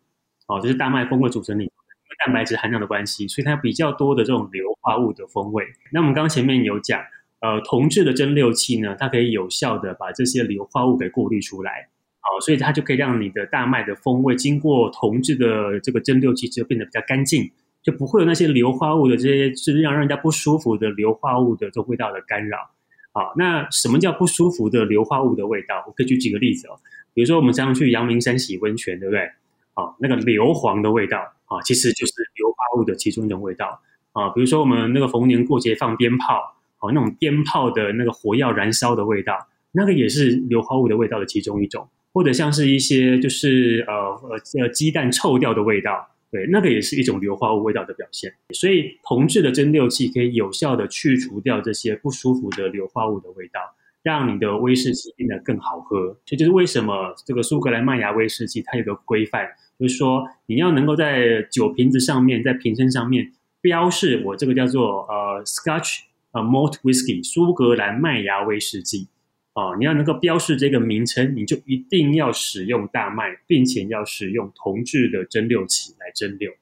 [0.48, 5.64] 哦，就是大麦风味组成里，因为蛋白质含量的关系，所以它比较多的这种硫化物的风味。
[5.92, 7.00] 那我们刚刚前面有讲，
[7.40, 11.88] 呃，铜制的蒸馏器呢，它可以有效的把这些硫化物给过滤出来。
[12.24, 17.50] 好，所以它就可以让你的大麦的风味经过铜制的这个蒸馏器之后变得比较干净，
[17.82, 22.70] 就不会有那些硫化物的这些是让人家不舒服的硫化物的这味道的干扰。
[23.10, 25.84] 好，那什么叫不舒服的硫化物的味道？
[25.86, 26.78] 我可以举几个例子哦，
[27.12, 29.28] 比如说我们常常去阳明山洗温泉，对不对？
[29.74, 33.80] 好，那个硫磺的味道啊，其实就是硫化物的其中一种味道
[34.12, 34.28] 啊。
[34.30, 41.88] 比如说我们那个逢年过节放鞭炮，哦，那种鞭炮的那个火药燃烧的味道，那个也是硫化物的味道的其中一种。
[42.12, 48.32] 或者像是一些就是呃呃呃鸡蛋臭掉的味道，对，那个也是一种硫化物味道的表现。
[48.50, 53.60] 所以铜制的蒸馏器可以有效的去除掉这些不舒服的硫化物的味道，
[54.02, 56.16] 让你的威士忌变得更好喝。
[56.24, 59.46] 这就是为什么这个苏格兰麦芽威士忌它有个规范，
[59.78, 66.00] 就是说你要能够在酒瓶子上面，在瓶身上面标示我这个叫做呃 Scotch
[66.32, 69.08] 呃 Malt Whisky 苏格兰麦芽威士忌。
[69.54, 76.54] 哦，你要能够标示这个名称，你就一定要使用大麦，并且要使用铜制的蒸馏器来蒸馏。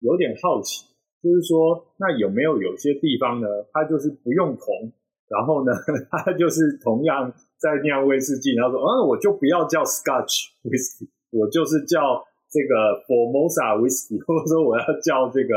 [0.00, 0.86] 有点好奇，
[1.22, 4.90] 就是说，那有没有有些地方呢，它就是不用铜，
[5.28, 5.72] 然后呢，
[6.10, 15.54] 它就是同样在酿威士忌，然后说，嗯，我就不要叫 Scotch Whisky，我就是叫这个 Formosa Whisky，或者说我要叫这个，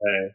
[0.00, 0.32] 呃，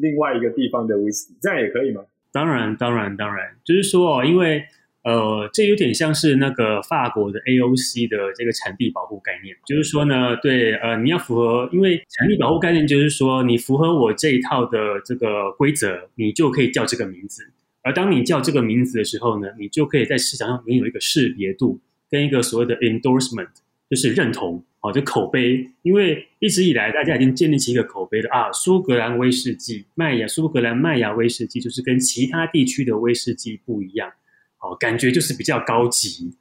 [0.00, 2.02] 另外一个地方的 Whisky，这样也可以吗？
[2.32, 4.64] 当然，当然，当然，就是说，因为
[5.02, 17.50] 呃，这有点像是那个法国的 AOC 的这个产地保护概念，就是说呢，对，呃，你要符合，因为产地保护概念就是说，你符合我这一套的这个规则，你就可以叫这个名字。
[17.82, 23.48] 而当你叫这个名字的时候呢，你就可以在市场上拥有一个识别度，跟一个所谓的 endorsement，
[23.88, 25.66] 就是认同，哦，就口碑。
[25.80, 34.12] 因为一直以来大家已经建立起一个口碑的啊，苏格兰威士忌、麦芽苏格兰麦芽威士忌就是跟其他地区的威士忌不一样。
[34.60, 36.36] 哦，感觉就是比较高级，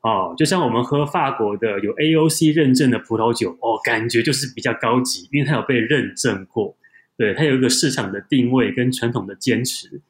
[0.00, 6.74] 哦，就像我们喝法国的有 AOC 认证的葡萄酒，哦，感觉就是比较高级，因为它有被认证过，
[7.18, 10.00] 对，它有一个市场的定位跟传统的坚持，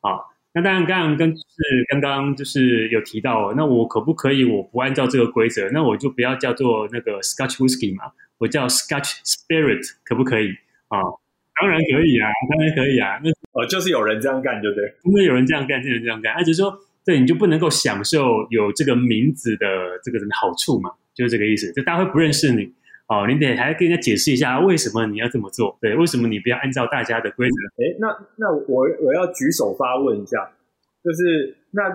[0.00, 0.20] 啊、哦，
[0.52, 10.50] 那当然刚刚跟就是刚刚就是有提到，那我可不可以我不按照这个规则，那我就不要叫做那个 Scotch Whisky 嘛，我叫 Scotch Spirit 可不可以
[10.88, 11.00] 啊？
[11.00, 11.18] 哦
[11.58, 14.94] 当然可以啊，当然可以啊，那呃、哦，就是有人这样干，对不对？
[15.04, 16.78] 因为有人这样干，就有人这样干，而、啊、且说。
[17.06, 18.18] 对，你就不能够享受
[18.50, 19.66] 有这个名字的
[20.02, 20.90] 这个什么好处嘛？
[21.14, 21.70] 就是这个意思。
[21.72, 22.64] 就大家会不认识你
[23.06, 25.78] 哦，你得还跟人家解释一下为什么你要这么做。
[25.80, 27.54] 对，为什么你不要按照大家的规则？
[27.78, 30.50] 哎，那那我我要举手发问一下，
[31.04, 31.88] 就是那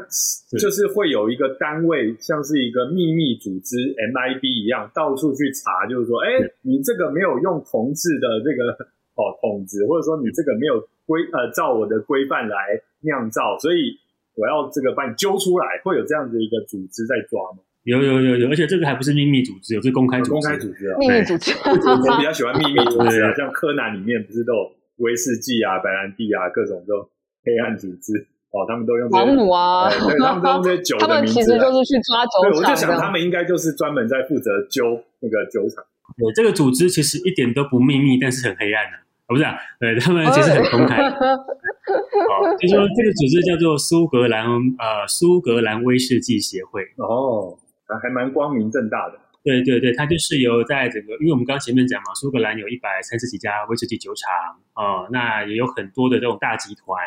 [0.58, 3.76] 就是会有一个单位，像是一个秘密组织
[4.16, 8.72] MIB 一样，到处去查，就是说，哎，你这个没有用同志的这个
[9.20, 12.56] 哦桶子，或者说你这个没有规呃照我的规范来
[13.02, 14.00] 酿造，所以。
[14.42, 17.62] 我要这个把你揪出来，会有这样的一个组织在抓吗？
[17.84, 20.32] 有有有有，而且这个还不是秘密组织，有是公开组织。
[20.32, 21.54] 公开组织啊，秘密组织。
[21.62, 27.08] 我比较喜欢秘密组织啊， 像柯南里面不是都有威士忌啊、白兰地啊各种这种
[27.46, 28.14] 黑暗组织
[28.50, 29.26] 哦，他们都用这些。
[29.26, 31.08] 航母啊，对，他们都用这些 酒的名字。
[31.08, 32.52] 他们其实就是去抓酒厂。
[32.52, 35.84] 对，我就想他们应该就是专门在负责揪那个酒厂。
[36.18, 38.98] 对，这个组织其实一点都不秘密，但是很黑暗的。
[39.32, 40.98] 不是啊，对，他们其实很公开。
[41.02, 44.46] 哦，就说这个组织叫做苏格兰
[44.78, 46.84] 呃苏格兰威士忌协会。
[46.98, 47.58] 哦，
[48.04, 49.18] 还蛮光明正大的。
[49.44, 54.30] 对对对，它就是由在整个，因为我们刚刚前面讲嘛，苏格兰有一百三十几家威士忌酒厂
[54.76, 57.00] 哦，那也有很多的这种大集团，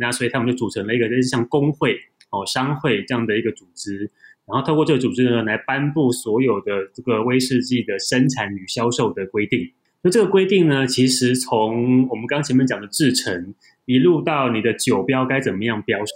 [0.00, 1.96] 那所以他们就组成了一个就是像工会
[2.30, 4.10] 哦商会这样的一个组织，
[4.46, 9.60] 然后透过这个组织呢来颁布所有的这个威士忌的生产与销售的规定。
[10.02, 16.12] 那这个规定呢，其实从我们刚前面讲的制成，一路到你的酒标该怎么样标识，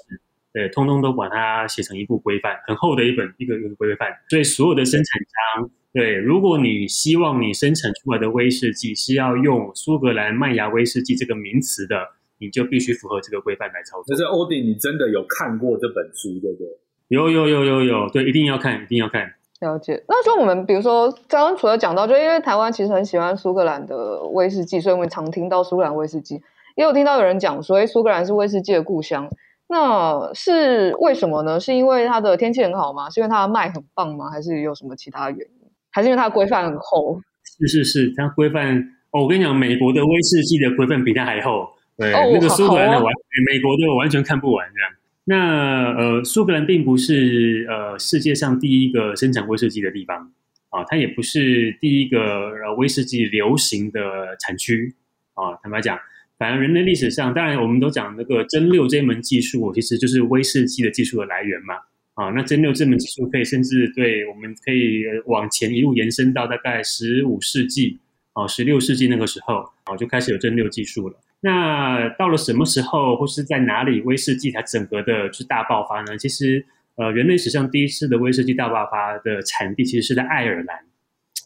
[0.53, 4.09] 对，通通都把它写成一部规范，很厚的一本一个一个规范。
[4.29, 5.21] 所以所有的生产
[5.57, 12.07] 商，对，如果你希望你生产出来的威士忌是要用苏格兰麦芽威士忌这个名词的，
[12.39, 14.15] 你就必须符合这个规范来操作。
[14.15, 16.69] 可是欧迪，你真的有看过这本书，对不对？
[17.09, 19.35] 有有有有有，对，一定要看，一定要看。
[19.63, 26.43] 了解，那就我们比如说刚刚除了讲到，就因为台湾其实很喜欢苏格兰的威士忌，所以我们常听到苏格兰威士忌，
[26.77, 29.29] 也有听到有人讲说，哎，苏格兰是威士忌的故乡，
[29.69, 31.61] 那是为什么呢？
[31.61, 33.09] 是因为它的天气很好吗？
[33.09, 34.29] 是因为它的麦很棒吗？
[34.31, 35.69] 还是有什么其他原因？
[35.93, 37.21] 还是因为它的规范很厚？
[37.45, 38.77] 是是是，它规范
[39.13, 43.05] 哦，我跟你讲，美国的威士忌的规范比它还厚，对，哦、那个苏格兰的完，
[43.51, 44.91] 美国的完全看不完这样。
[45.25, 50.33] 那呃，苏格兰并不是呃世界上第一个生产威士忌的地方
[50.71, 54.01] 啊，它也不是第一个呃威士忌流行的
[54.41, 54.93] 产区
[55.35, 55.55] 啊。
[55.63, 55.97] 坦白讲，
[56.39, 61.75] 反而人类历史上，当然我们都讲那个蒸馏这门技术，其实就是威士忌的技术的来源嘛。
[62.15, 67.99] 啊，那蒸馏这门技术可以甚至对我们可以往前一路延伸到大概十五世纪
[68.33, 71.15] 啊，十六世纪那个时候啊，就开始有蒸馏技术了。
[71.45, 76.17] 那到了什么时候，或是在哪里，威士忌才整个的就是大爆发呢？
[76.17, 80.79] 其实，呃，人类史上第一次的威士忌大爆发的产地，其实是在爱尔兰，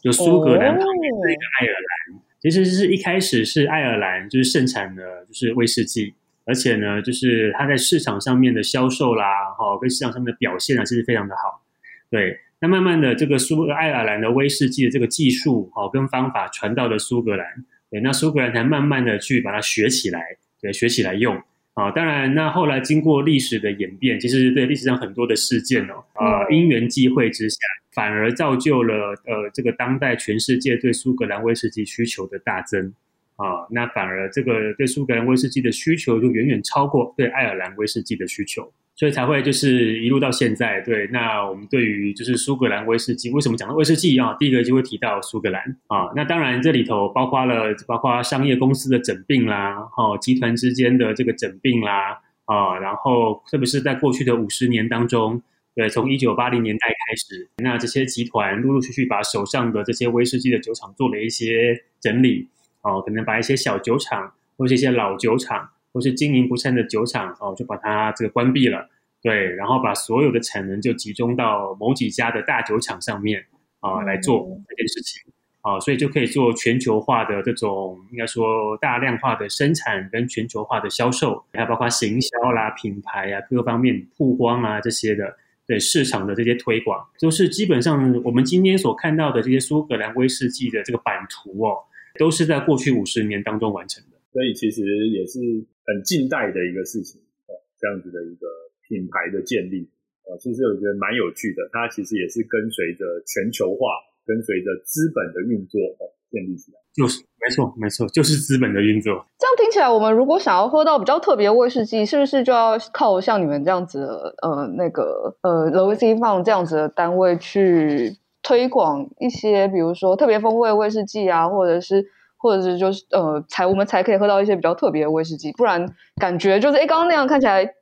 [0.03, 2.21] 就苏格兰旁边的一个爱尔兰。
[2.39, 6.13] 其实是一开始是爱尔兰就是盛产的，就是威士忌，
[6.45, 9.25] 而且呢，就是它在市场上面的销售啦，
[9.57, 11.63] 哈、哦，跟市场上面的表现啊，其实非常的好。
[12.11, 17.47] 对，那慢慢的，这个苏爱尔兰的威士忌的这个技术，哦，跟方法传到了苏格兰。
[17.89, 20.21] 对，那苏格兰才慢慢的去把它学起来，
[20.61, 21.35] 对，学起来用
[21.73, 21.89] 啊。
[21.91, 27.57] 当然，那后来经过历史的演变，其实对历史上很多的事件哦，啊、呃，因缘际会之下，
[27.93, 32.93] 反而造就了呃这个当代全世界对苏格兰威士忌需求的大增
[33.37, 33.65] 啊。
[33.71, 38.71] 那反而这个对苏格兰威士忌的需求就远远超过对爱尔兰威士忌的需求。
[38.97, 41.07] 所以才会就是一路到现在，对。
[41.13, 44.35] 那我们对于就是苏格兰威士忌，为什么讲到威士忌啊？
[44.39, 46.11] 第一个就会提到苏格兰啊。
[46.15, 55.39] 那当然这里头包括了包括商业公司的整并啦，哦，集团之间的这个整并啦，啊，然后特别是在过去的五十年当中，
[55.75, 62.47] 对，从一九八零年代开始，那这些集团陆陆续续把手上的这些威士忌的酒厂做了一些整理，
[62.81, 65.69] 哦，可能把一些小酒厂或是一些老酒厂。
[65.97, 68.87] 或是经营不善的酒厂哦，就把它这个关闭了。
[69.23, 73.43] 对，然后把所有的产能就集中到某几家的大酒厂上面
[73.79, 75.33] 啊来做这件事情。
[75.61, 91.79] 啊，所以就可以做全球化的这种应该说大量化的生产跟全球化的销售，还有包括行销啦、品牌啊各方面曝光啊这些的，对市场的这些推广，就是基本上我们今天所看到的这些苏格兰威士忌的这个版图哦，
[92.19, 95.39] 都是在过去五十年当中完成的，所以其实也是
[95.87, 98.45] 很近代的一个事情哦，这样子的一个。
[98.89, 99.83] 品牌的建立，
[100.23, 101.67] 啊，其实我觉得蛮有趣的。
[101.73, 106.79] 它其实也是跟随着全球化，跟随着资本的运作哦，建立起来。
[106.95, 109.11] 就是没错，没错，就是资本的运作。
[109.37, 122.05] 这样听起来，我们如果想要喝到比较特别的威士忌，是不是就要靠像你们这样子的，呃，那个呃，The Whisky Fund 这样子的单位去推广一些，比如说特别风味威士忌啊，或者是，
[122.47, 125.51] 或者是就是呃，才我们才可以喝到一些比较特别的威士忌。
[125.51, 125.85] 不然
[126.21, 127.73] 感觉就是，哎，刚刚那样看起来。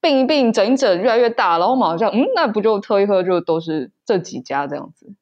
[0.00, 5.12] 并一并，整一整，越来越大，然后马上，嗯，那不就喝一喝，就都是这几家这样子？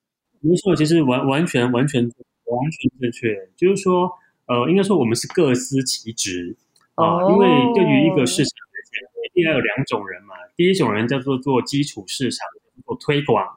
[0.42, 4.11] 没错，其实完完全完全完全正确，就是说，
[4.44, 6.54] 呃，应该说我们是各司其职
[6.94, 10.35] 啊，因为对于一个市场来讲，一定要有两种人嘛。
[10.54, 12.46] 第一种人叫做做基础市场，
[12.85, 13.56] 做推广，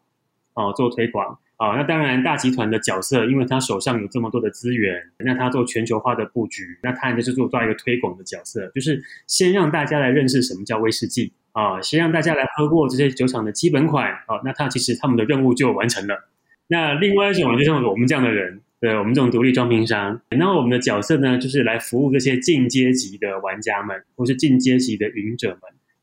[0.53, 1.37] 啊，做推广。
[1.59, 16.29] 啊，那当然，大集团的角色，因为他手上有这么多的资源，那他做全球化的布局，那他就是做做一个推广的角色，就是先让大家来认识什么叫威士忌啊，先让大家来喝过这些酒厂的基本款啊，那他其实他们的任务就完成了。
[16.69, 25.59] 那另外一种，就像我们这样的人，对我们这种独立装瓶商，那我们的角色呢，就是来服务这些进阶级的玩家们，或是进阶级的饮者们。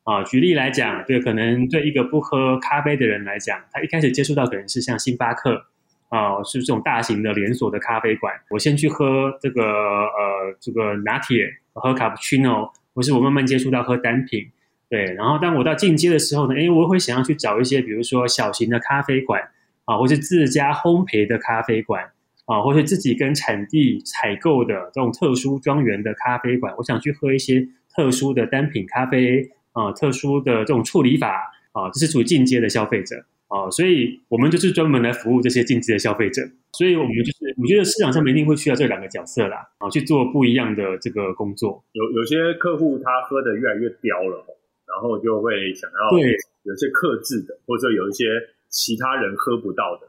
[0.07, 5.61] 啊，举例来讲，对，可能对一个不喝咖啡的人来讲，他一开始接触到可能是像星巴克，
[6.07, 8.33] 啊，是这种大型的连锁的咖啡馆。
[8.49, 14.49] 我先去喝这个呃这个拿铁，喝卡布奇诺，或是我慢慢接触到喝单品，
[14.89, 15.13] 对。
[15.15, 19.41] 然后当我到进阶的时候呢，诶，我会想要去找一些，比如说小型的咖啡馆，
[19.83, 22.01] 啊，或是自家烘焙的咖啡馆，
[22.45, 29.51] 啊，或是自己跟产地采购的这种特殊庄园的咖啡馆，我想去喝一些特殊的单品咖啡。
[29.77, 33.15] 啊，特殊的这种处理法啊，这是属于进阶的消费者
[33.47, 36.41] 啊，所以我们就是专门来服务这些进阶的消费者。
[36.73, 41.83] 所以我们就是，我觉得市场上面一定会需要这两个角色啦，啊，去做不一样的这个工作。
[41.93, 44.45] 有有些客户他喝的越来越刁了，
[44.85, 48.25] 然后就会想要对有些克制的，或者有一些
[48.69, 50.07] 其他人喝不到的，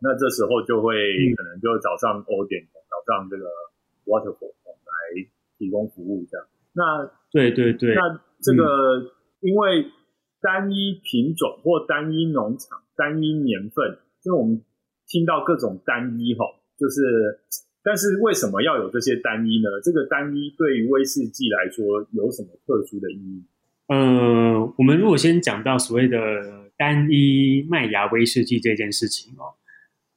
[0.00, 0.94] 那这时候就会
[1.34, 3.44] 可能就早上 O 点，早上这个
[4.06, 5.26] waterfall 来
[5.58, 6.46] 提供服务这样。
[6.72, 8.24] 那对对对，那。
[8.38, 8.62] 这个
[9.40, 9.86] 因为
[10.42, 14.62] 单一品种或单一农场、单一年份，就是我们
[15.08, 16.44] 听到各种单一哈，
[16.78, 17.00] 就是，
[17.82, 19.80] 但是为什么要有这些单一呢？
[19.82, 23.44] 这个单一对于威士忌来说有什么特殊的意义？
[23.88, 26.18] 呃，我们如果先讲到所谓的
[26.76, 29.56] 单一麦芽威士忌这件事情哦。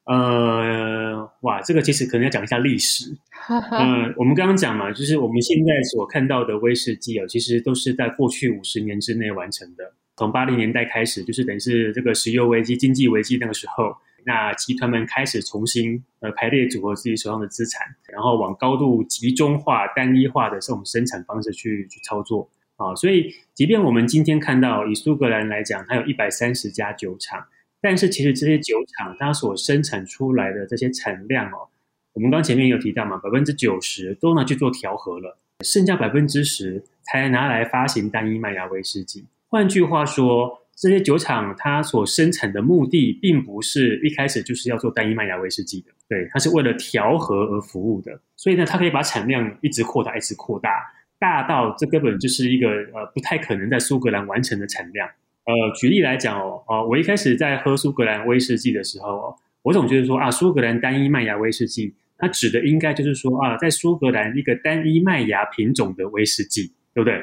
[0.09, 3.15] 呃，哇，这个其实可能要讲一下历史。
[3.47, 9.93] 呃，我们刚刚讲嘛，就是我们现在所看到的威士忌哦，其实都是在过去五十年之内完成的。
[10.17, 13.95] 从八零年代开始，就是等于是这个石油危机、经济危机那个时候，
[14.25, 22.95] 那集团们开始重新呃排列组合自己手上的资产，然后往高度集中化、单一化的这种生产方式去去操作啊。
[22.95, 27.45] 所以，即便我们今天看到以苏格兰来讲，它有一百三十家酒厂。
[27.81, 31.67] 但是其实这些酒厂它所生产出来的这些产量哦，
[32.13, 39.25] 我们刚前面有提到嘛，百分之九十都拿去做调和了，剩下百分之十才拿来发行单一麦芽威士忌。
[39.47, 48.19] 换句话说，这些酒厂它所生产的目的，并不是一开始就是要做单一麦芽威士忌的，对，它是为了调和而服务的。
[48.35, 50.69] 所以呢，它可以把产量一直扩大，一直扩大，
[51.17, 55.09] 大到这根本就是一个呃不太可能在苏格兰完成的产量。
[55.49, 67.19] 呃，举例来讲哦，哦，我一开始在喝苏格兰威士忌的时候哦，我总觉得说啊，苏格兰单一麦芽威士忌，它指的应该就是说啊，在苏格兰一个单一麦芽品种的威士忌，对不对？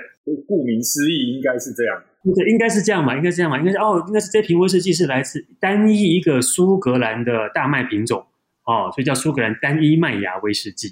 [0.49, 2.03] 顾名思义，应该是这样。
[2.35, 8.27] 对，应该是这样嘛，应该是这样嘛，应该是哦，应该是这瓶威士忌是来自单一一个苏格兰的大麦品种
[8.65, 10.89] 哦，所以叫苏格兰单一麦芽威士忌，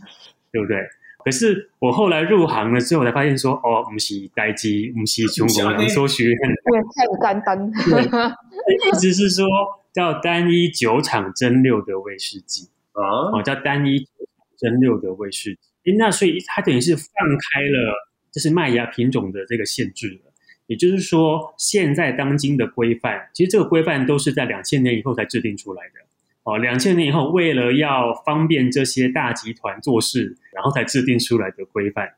[0.52, 0.78] 对不对？
[1.24, 7.72] 可是我后来入行了之后，才发现说，哦，我们是代志，不是中国人所学，因为太不简单。
[8.92, 9.46] 意思是说，
[9.92, 14.06] 叫单一酒厂蒸馏的威士忌啊，哦，叫单一酒
[14.36, 15.90] 厂蒸馏的威士忌。
[15.90, 20.32] 诶，那所以它等于是放开了，就是麦芽品种的这个限制了。
[20.66, 26.00] 也就是说，现在当今的规范，其实这个规范都是在两千年以后才制定出来的。
[26.44, 32.08] 哦，两千年以后，为了要方便这些大集团做事，然后才制定出来的规范。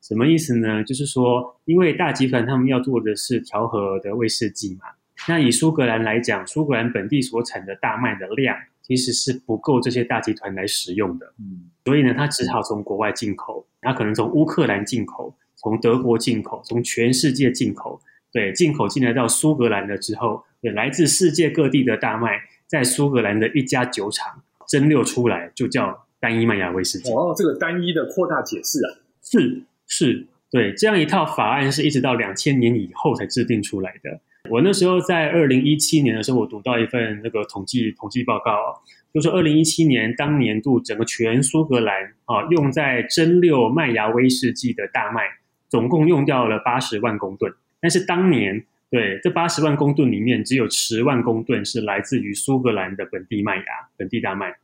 [0.00, 0.82] 什么意思呢？
[0.84, 4.84] 就是说，因为大集团他们要做的是调和的威士忌嘛，
[5.28, 18.00] 那以苏格兰来讲，苏格兰本地所产的大麦的量其实是不够这些大集团来使用的，嗯，所以呢，他只好从国外进口，他可能从乌克兰进口，从德国进口，从全世界进口，
[18.32, 27.12] 对，进口进来到苏格兰了之后，对，来自世界各地的大麦，在苏格兰的一家酒厂蒸馏出来，就叫单一麦芽威士忌。
[27.12, 29.62] 哦，这个单一的扩大解释啊，是。
[29.88, 34.20] 是对，这样一套法案是一直到两千年以后才制定出来的。
[34.50, 38.82] 我那时候在二零一七年的时候，我读到一份那个统计统计报告，
[39.14, 45.22] 就是二零一七年当年度整个全苏格兰啊，用在蒸馏麦芽威士忌的大麦，
[45.68, 47.52] 总共用掉了八十万公吨。
[47.80, 48.64] 但是当年
[48.96, 53.64] 对这八十万公吨里面，只有十万公吨是来自于苏格兰的本地麦芽、
[53.98, 54.56] 本地大麦。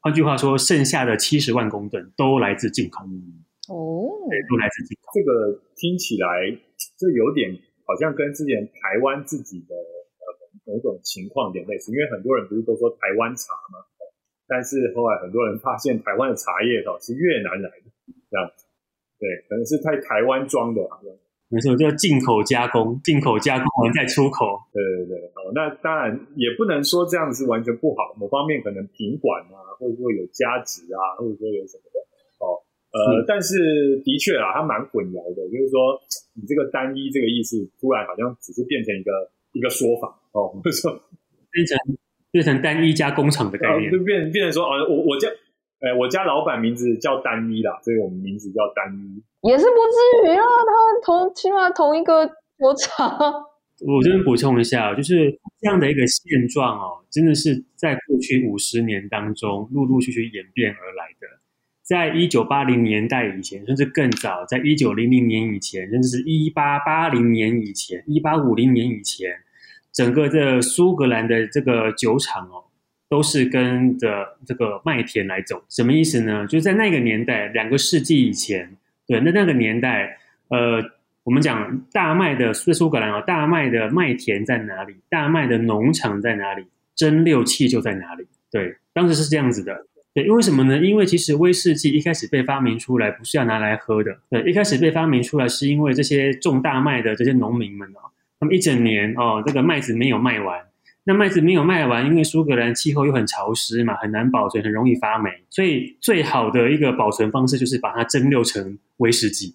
[0.00, 3.02] 换句话说，剩下的七十万公吨都来自进口。
[3.72, 5.08] 哦，对，都来自进口。
[5.14, 6.52] 这个听起来，
[6.98, 7.50] 这有点
[7.86, 10.26] 好像跟之前台湾自己的呃
[10.66, 13.80] 某种情况有点类似，因为很多人不是都说台湾茶吗？
[14.46, 17.88] 但是后来很多人发现台湾的茶叶哦是越南来的，
[18.30, 18.66] 这样子，
[19.18, 20.82] 对，可能是在台湾装的，
[21.50, 24.60] 没错，叫进口加工，进口加工完再出口。
[24.72, 31.98] 对对对，哦，那当然也不能说这样子是完全不好，某方面可能品管啊，或者说有价值啊，或者说有什么的，
[32.44, 32.60] 哦。
[32.90, 35.44] 呃，但是的确啊，它蛮混淆的。
[35.48, 36.00] 就是说，
[36.34, 40.90] 你这个单一这个意思，突然好像只是变成一个一个说法哦，不是说
[41.52, 41.76] 变成
[42.30, 45.28] 变成单一加工厂的概念，就变变成说，哦，我我家，
[45.80, 50.44] 哎，我家老板名字叫单一啦，所以我们名字叫单一，也是不至于啊。
[50.44, 53.18] 他们同起码同一个酒厂。
[53.86, 55.30] 我这边补充一下，就是
[55.60, 61.38] 这样的一个现状哦，真的是在过去五十年当中陆陆续续演变而来的。
[61.82, 69.30] 在一九八零年代以前，甚至更早，在一九零零年以前，甚至是一八八零年以前、一八五零年以前，
[69.92, 72.64] 整个这苏格兰的这个酒厂哦，
[73.08, 75.62] 都是跟着这个麦田来走。
[75.68, 76.46] 什么意思呢？
[76.46, 78.76] 就是在那个年代，两个世纪以前，
[79.08, 80.18] 对，那那个年代，
[80.50, 80.80] 呃，
[81.24, 84.94] 我们讲大麦的在苏格兰啊，大麦的麦田在哪里？
[85.08, 86.64] 大麦的农场在哪里？
[86.94, 88.26] 蒸馏器就在哪里？
[88.50, 89.86] 对，当时是这样子的。
[90.14, 90.78] 对，因为什么呢？
[90.78, 94.16] 因为其实威士忌一开始被发明出来不是要拿来喝的。
[94.30, 98.04] 对，一开始被发明出来是因为这些种大麦的这些农民们啊，
[98.40, 100.60] 他们一整年哦，这个麦子没有卖完。
[101.08, 105.30] 那麦子没有卖完，因为苏格兰气候又很潮湿嘛，很难保存，很容易发霉。
[105.48, 109.54] 所以最好的一个保存方式就是把它蒸馏成威士忌，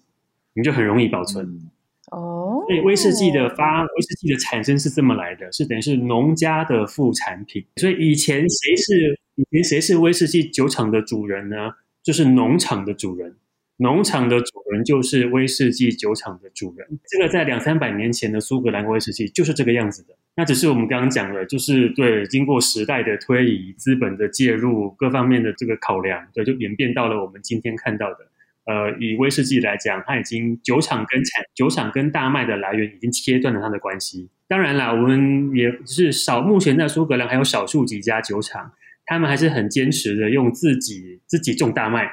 [0.54, 1.46] 你就很容易保存。
[2.10, 7.64] 哦，所以威士忌的发，威士忌的产生是这么来的，是等于是农家的副产品。
[7.76, 9.20] 所以以前谁是？
[9.36, 11.70] 以前谁是威士忌酒厂的主人呢？
[12.02, 13.34] 就是农场的主人，
[13.78, 16.86] 农场的主人就是威士忌酒厂的主人。
[17.06, 20.14] 这个在两三百年前的苏格兰威士忌就是这个样子的。
[20.36, 28.18] 那只是我们刚刚讲的，就是对经过时代的推移、资本的介入、各方面的这个考量，对，就演变到了我们今天看到的。
[28.66, 34.28] 呃，以威士忌来讲，它已经酒厂跟产酒厂跟大麦的来源已经切断了它的关系。
[34.48, 38.72] 当然啦，我们也是少，目前在苏格兰还有少数几家酒厂。
[39.06, 42.10] 他们还是很坚持的，用自己自己种大麦，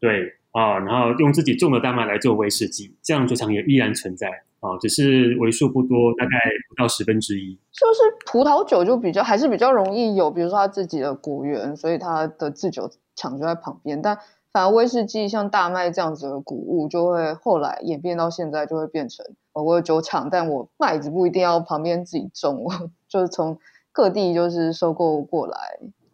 [0.00, 4.26] 对啊、然后用自己种的大麦来做威士忌，这样酒厂也依然存在
[4.60, 6.30] 啊、只是为数不多，大概
[6.70, 7.54] 不到十分之一。
[7.72, 14.00] 就是葡萄酒就比较还是比较容易有，比如说他自己的果园，所以他的制酒厂就在旁边。
[14.00, 14.18] 但
[14.50, 22.66] 反而威士忌像大麦这样子的谷物，就会后来演变到现在，就会变成我有酒厂，但我麦子不一定要旁边自己种，
[23.06, 23.58] 就是从
[23.92, 25.58] 各地就是收购过来。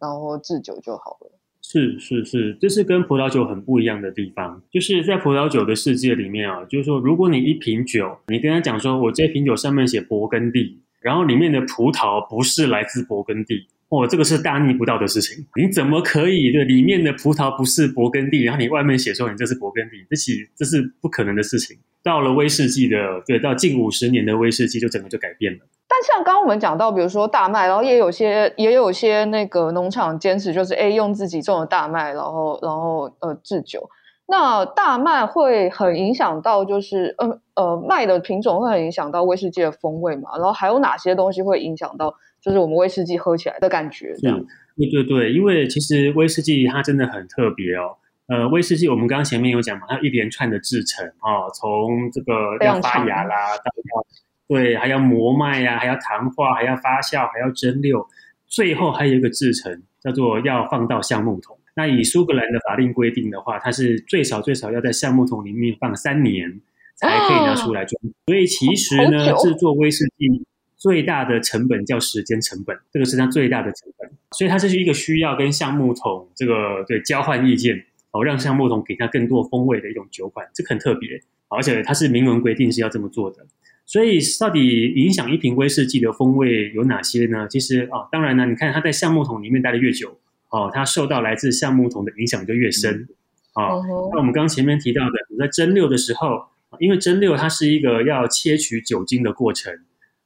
[0.01, 1.30] 然后制酒就好了。
[1.72, 4.60] 是是是，这是跟葡萄酒很不一样的地方。
[4.70, 15.45] 就是在葡萄酒的世界里面啊，就是说，如果你一瓶酒，你跟他讲说，我这瓶酒上面写勃艮第，然后里面的葡萄不是来自勃艮第，哦，这个是大逆不道的事情。
[15.55, 16.64] 你怎么可以的？
[16.64, 21.76] 里面的葡萄不是勃艮第，然后你外面写说你这是勃艮第，这是这是不可能的事情。
[22.03, 25.59] 到了威士忌的，对，到近五十年的威士忌就整个就改变了。
[25.86, 33.90] 但像刚刚我们讲到，比如说大麦，然后也有些也有些那个农场坚持就是，哎，用自己种的大麦，然后然后呃制酒。
[34.32, 40.30] 那大麦会很影响到，就是呃呃麦的品种会很影响到威士忌的风味嘛？
[40.36, 44.14] 然后还有哪些东西会影响到，就是我们威士忌喝起来的感觉？
[44.16, 44.42] 这样。
[44.74, 47.94] 对对对，因为其实威士忌它真的很特别哦。
[48.28, 52.32] 呃，威士忌我们刚刚前面有讲嘛，它一连串的制成啊，从这个
[52.64, 54.02] 要发芽啦，到要
[54.48, 58.06] 对，还要磨麦呀、啊，还要糖化，还要发酵，还要蒸馏，
[58.46, 61.58] 最后还有一个制成叫做要放到橡木桶。
[61.74, 66.60] 那以苏格兰的法令规定的话，它是最少最少要在橡木桶里面放三年
[66.96, 67.98] 才可以拿出来装。
[68.04, 70.44] 哦、所以其实呢，制作威士忌
[70.76, 74.10] 最大的成本叫时间成本，这个是它最大的成本。
[74.32, 83.38] 所以它这是一个需要跟橡木桶这个对交换意见，哦，让橡木桶给它更多风味的一种酒款，这个很特别，而且它是明文规定是要这么做的。
[83.86, 87.48] 所以到底影响一瓶威士忌的风味有哪些呢？
[87.48, 90.18] 其实啊、哦，当然呢，你看它在橡木桶里面待的越久。
[90.53, 93.09] 哦，它受到来自橡木桶的影响就越深，
[93.55, 96.44] 啊、哦，那我们刚刚前面提到的，你在蒸馏的时候，
[96.78, 99.72] 因为蒸馏它是一个要切取酒精的过程，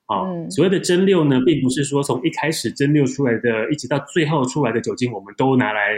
[0.07, 5.93] 啊、哦，嗯、所谓的蒸馏呢，并不是说从一开始蒸馏出来的，一直到最后出来的酒精，我们都拿来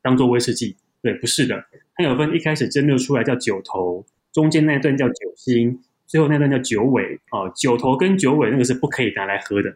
[0.00, 1.62] 当做威士忌，对，不是的，
[1.94, 9.68] 它有分一开始蒸馏出来叫酒头，中间那段叫酒心，最后那段叫酒尾，哦，酒头跟酒尾那个是不可以拿来喝的，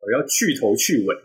[0.00, 1.16] 我要去头去尾。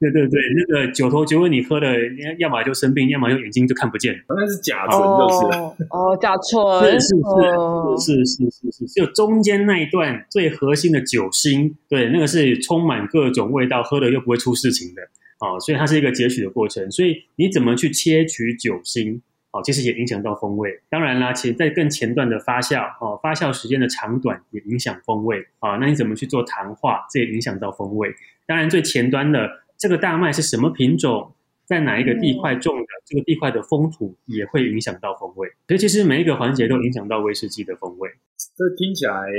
[0.00, 1.96] 对对对，那个九头酒尾你喝的，
[2.38, 4.14] 要么就生病，要么就眼睛就看不见。
[4.28, 15.02] 那是甲醇，就是哦，甲醇是是是是是是是，就中间那一段最核心的酒心，对，那个是充满各种味道，喝了又不会出事情的
[15.40, 16.88] 哦，所以它是一个截取的过程。
[16.92, 19.20] 所以你怎么去切取酒心，
[19.50, 20.78] 哦，其实也影响到风味。
[20.88, 25.70] 当然啦，其实在更前段的发酵，哦，发酵时间的长短也影响风味啊。
[25.80, 28.14] 那你怎么去做糖化，这也影响到风味。
[28.46, 29.50] 当然最前端的。
[29.78, 31.32] 这个大麦是什么品种，
[31.64, 32.82] 在哪一个地块种的？
[32.82, 38.10] 嗯、这个地块的风土也会影响到风味，所以其实每一个环节都影响到威士忌的风味。
[38.56, 39.30] 这听起来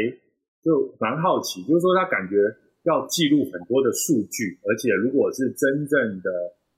[0.64, 2.36] 就蛮好奇，就是说他感觉
[2.84, 6.32] 要记录很多的数据，而且如果是真正的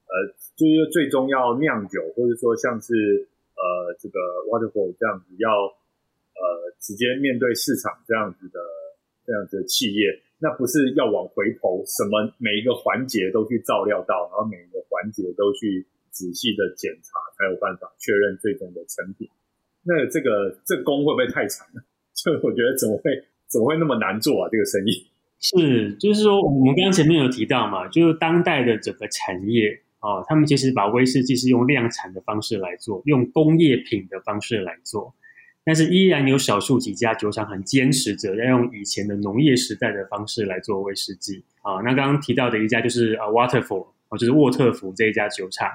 [0.10, 8.60] 呃，就是最终要酿酒，或者说像是呃这个 Waterford 这样子要呃直接面对市场这样子的
[9.26, 10.20] 这样子的企业。
[10.42, 19.30] 那不是要往回头，什么每一个环节都去照料到，然后每一个环节都去仔细的检查，才有办法确认最终的成品。
[19.84, 21.84] 那这个这工会不会太长了？
[22.18, 23.12] 就我觉得怎么会
[23.48, 24.50] 怎么会那么难做啊？
[24.52, 25.08] 这个生意
[25.40, 35.14] 是，就是说我们刚刚前面有提到嘛，就是当代的整个产业哦，他们其实把威士忌是用量产的方式来做，用工业品的方式来做。
[35.64, 41.82] 但是依然有少数几家酒厂很坚持着要用以前的农业时代的方式来做威士忌啊。
[41.86, 43.88] 那刚刚提到的一家就是啊 Waterford
[44.18, 45.70] 就是沃特福这一家酒厂。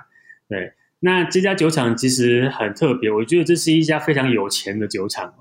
[0.49, 5.33] 对，那这家酒厂其实很特别，我觉得这是一家非常有钱的酒厂。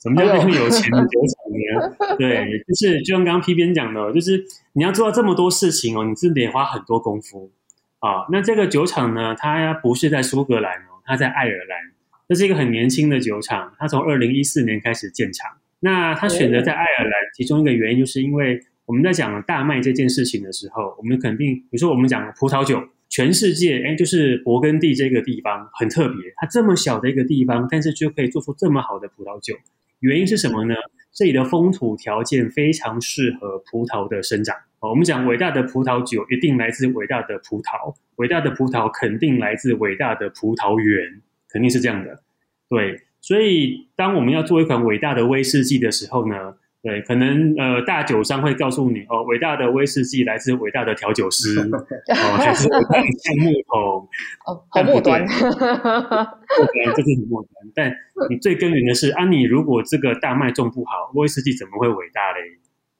[0.00, 2.14] 什么叫非常有钱的酒厂呢？
[2.20, 7.50] 对，就是就像刚刚 P 编讲的，就是你要做到这么多事情哦，你是得花很多功夫
[7.98, 8.26] 啊。
[8.30, 11.97] 那这个酒厂呢，它不是在苏格兰哦，它在爱尔兰。
[12.28, 15.50] 这是一个很年轻的酒厂，它从二零一四年开始建厂。
[15.80, 29.54] 那它选择在爱尔兰，其中一个原因就是因为我们在讲大麦这件事情的时候，我们肯定，比如说我们讲葡萄酒，全世界哎，就是勃艮第这个地方很特别，它这么小的一个地方，但是就可以做出这么好的葡萄酒。
[30.00, 30.74] 原因是什么呢？
[31.14, 34.54] 这里的风土条件非常适合葡萄的生长。
[34.80, 41.22] 我们讲伟大的葡萄酒一定来自伟大的葡萄，伟大的葡萄肯定来自伟大的葡萄园。
[41.58, 42.22] 肯定是这样的，
[42.68, 54.08] 对，所以当我们要做一款伟大的威士忌的时候呢，对，可能呃大酒商会告诉你哦，伟大的威士忌来自伟大的调酒师， 哦，还是伟大的橡木桶，
[54.46, 57.52] 哦，很末端， 对，这是很末端。
[57.74, 57.92] 但
[58.30, 62.38] 你最根源的是啊，你如果这个大麦种不好，威士忌怎么会伟大嘞？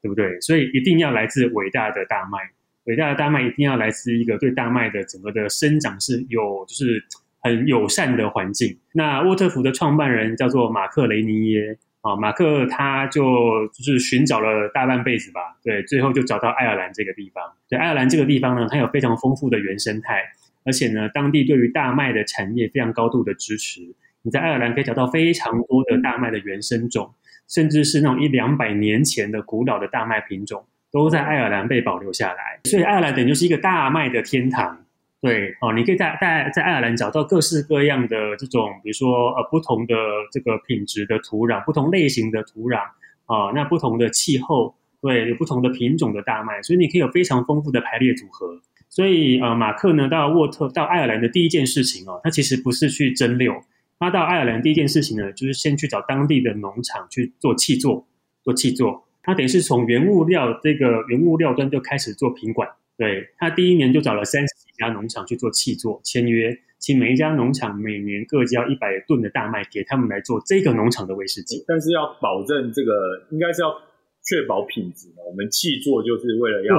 [0.02, 0.40] 对不对？
[0.40, 2.38] 所以一定要来自伟大的大麦，
[2.86, 7.04] 伟大的大麦一定要来自一个对大麦的整个的生长是有就是。
[7.40, 8.78] 很友善的环境。
[8.92, 17.42] 那沃特福的创办人叫做马克雷尼耶啊，马克他就就是寻找了大半辈子吧，对，最后就找到爱尔兰这个地方。
[17.68, 20.22] 对，爱尔兰这个地方呢，它有非常丰富的原生态，
[20.64, 23.80] 而且呢，当地对于大麦的产业非常高度的支持。
[24.22, 27.14] 你在爱尔兰可以找到非常多的大麦的原生种，
[27.48, 32.60] 甚至是那种一两百年前的古老的大麦品种，都在爱尔兰被保留下来。
[32.64, 34.84] 所以爱尔兰等于就是一个大麦的天堂。
[35.20, 39.94] 对哦，你可以在在在爱尔兰找到各式各样的这种，比如说呃不同的
[40.30, 42.78] 这个品质的土壤，不同类型的土壤
[43.26, 48.60] 啊、那不同的气候，对，有不同的品种的大麦，所以你可以有非常丰富的排列组合。
[48.88, 53.60] 所以呃，马克呢到沃特到爱尔兰的第一件事情哦，他其实不是去蒸馏，
[53.98, 58.06] 他到爱尔兰第一件事情呢，就是先去找当地的农场去做气作，
[58.44, 59.04] 做气作。
[59.22, 62.66] 他等于是从原物料这个原物料端就开始做品管。
[62.96, 64.48] 对，他第一年就找了三十
[64.78, 71.64] 家农场去做契作签约，请每一家农场每年各交一百吨的大麦给他们来做这个农场的威士忌。
[71.66, 73.74] 但是要保证这个，应该是要
[74.22, 75.24] 确保品质嘛。
[75.26, 76.74] 我们契作就是为了要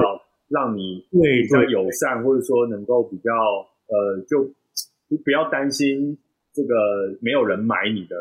[0.48, 3.30] 让你对比较友善，或者说能够比较
[3.86, 4.50] 呃，就
[5.24, 6.18] 不要担心
[6.52, 8.16] 这个没有人买你的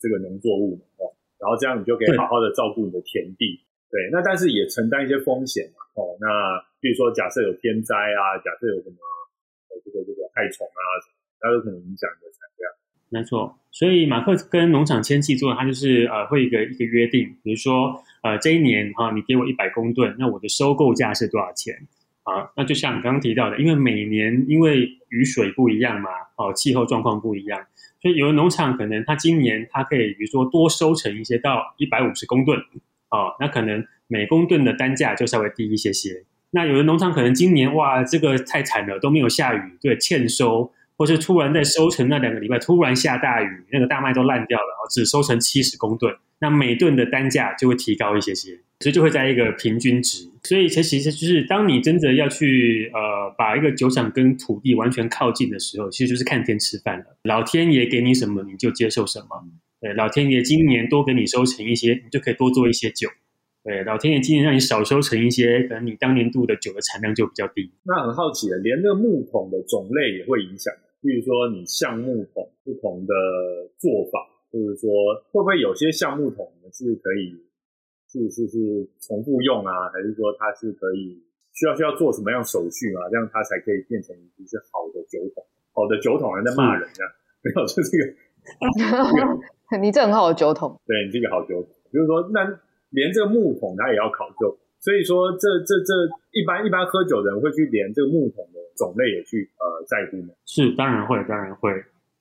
[0.00, 3.60] 这个农作物哦，然后这样你就可以好好的照顾你的田地。
[3.90, 6.16] 对，那但是也承担一些风险嘛哦。
[6.20, 6.26] 那
[6.80, 8.96] 比如说假设有天灾啊，假设有什么
[9.84, 10.82] 这个这个害虫啊，
[11.40, 12.72] 它都可能影响你的产量。
[13.10, 21.86] 没错，所以马克跟农场签契做，他就是呃会一个一个约定，比如说呃这一年哈、你给我一百公吨，那我的收购价是多少钱？
[22.24, 27.66] 啊，那就像你刚刚提到的，因为每年因为雨水不一样嘛，哦、气候状况不一样，
[28.00, 32.58] 所以有的农场可能他今年他可以比如说多收成一些到一百五十公吨，
[33.10, 36.24] 哦、那可能每公吨的单价就稍微低一些些。
[36.54, 48.58] 那有的农场可能今年哇这个太惨了，都没有下雨，对，欠收，或是突然在收成那两个礼拜突然下大雨，那个大麦都烂掉了，只收成七十公吨，那每吨的单价就会提高一些些。
[48.80, 57.04] 所以就会在一个平均值，所以其实就是当你真的要去呃把一个酒厂跟土地完全靠近的时候，其实就是看天吃饭了。
[57.22, 59.42] 老天爷给你什么，你就接受什么。
[59.80, 63.08] 对，老天爷今年多给你收成一些，你就可以多做一些酒。
[63.64, 67.72] 对，老天爷今年让你少收成一些，可能你当年度的酒的产量就比较低。
[67.84, 73.14] 那很好奇了，连那个木桶的种类也会影响，比如说你橡木桶不同的
[73.78, 74.20] 做法，
[74.52, 74.90] 或者说
[75.32, 77.42] 会不会有些橡木桶呢是可以。
[78.06, 81.18] 是是是重复用啊，还是说它是可以
[81.52, 83.10] 需要需要做什么样手续啊？
[83.10, 85.42] 这样它才可以变成一支好的酒桶。
[85.72, 87.10] 好的酒桶还在骂人呢、啊，
[87.42, 88.06] 没有，这是一个，
[89.82, 91.74] 你这很好的酒桶，对，你这个好酒桶。
[91.90, 92.46] 比如说，那
[92.94, 95.92] 连这个木桶它也要考究，所以说这这这
[96.30, 100.34] 一般一般喝酒的人会去连这个木桶的种类也去呃在乎吗？
[100.46, 101.70] 是，当然会，当然会。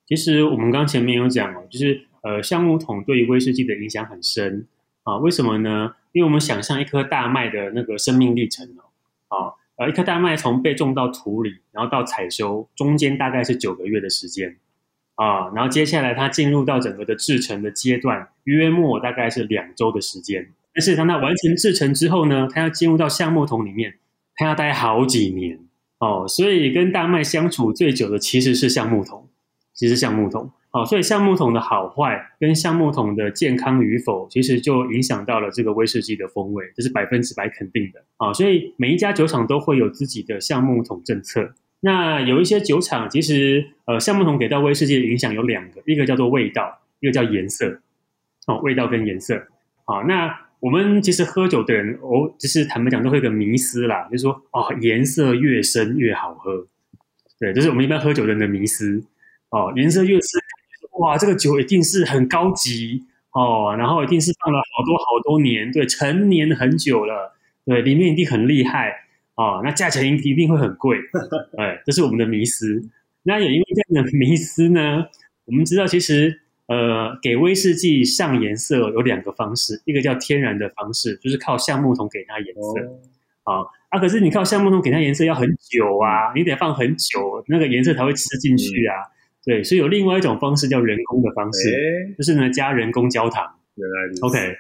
[0.05, 4.67] 其实我们刚前面有讲哦，就是呃橡木桶对于威士忌的影响很深。
[5.03, 5.93] 啊，为什么呢？
[6.13, 8.88] 因为我们想象一颗大麦的那个生命历程哦，
[9.28, 14.55] 啊，呃，一颗大麦从被种到土里，然后到采收，中间大概是九个月的时间，
[15.15, 20.53] 啊，然后接下来它进入到整个的制成的阶段，约莫大概是两周的时间。
[20.74, 23.95] 但是当它完成制程之后呢，它要进入到橡木桶里面，
[24.36, 25.59] 它要待好几年
[25.99, 29.28] 哦，所以跟大麦相处最久的其实是橡木桶，
[29.74, 30.51] 其实橡木桶。
[30.71, 38.03] 哦，所以橡木桶的好坏跟橡木桶的健康与否，其实就影响到了这个威士忌的风味，这是百分之百肯定的。
[38.17, 41.53] 啊，所以每一家酒厂都会有自己的橡木桶政策。
[41.82, 47.80] 那有一些酒厂，其实呃，橡木桶给到威士忌的影响有两个，一个叫做味道，一个叫颜色。
[48.47, 49.39] 哦，味道跟颜色。
[49.86, 56.66] 好，那我们其实喝酒的人，哦，就是坦白讲，都会有个迷思啦，就是说，哦，颜色越深越好喝。
[57.38, 59.03] 对，这是我们一般喝酒人的迷思。
[59.49, 60.41] 哦，颜色越深。
[61.01, 63.03] 哇，这个酒一定是很高级
[63.34, 67.36] 哦，然后一定是放了好多好多年，对，陈年很久了，
[67.66, 68.89] 对，里面一定很厉害
[69.36, 70.97] 哦，那价钱一定会很贵，
[71.59, 72.82] 哎，这是我们的迷思。
[73.24, 75.07] 那也因为这样的迷思呢，
[75.43, 82.82] 我们知道其实呃，给威士忌上颜色有两个方式，一个叫天然的方式，就是靠橡木桶给它颜色，
[83.45, 88.95] 哦、啊，可是你靠橡木桶给它颜色要很久啊，你得放很久，那个颜色才会吃进去啊。
[89.01, 89.11] 嗯
[89.45, 93.43] 对，所以有另外一种方式叫人工的方式，欸、就是呢加人工焦糖。
[93.76, 94.22] 原来如此。
[94.22, 94.55] OK，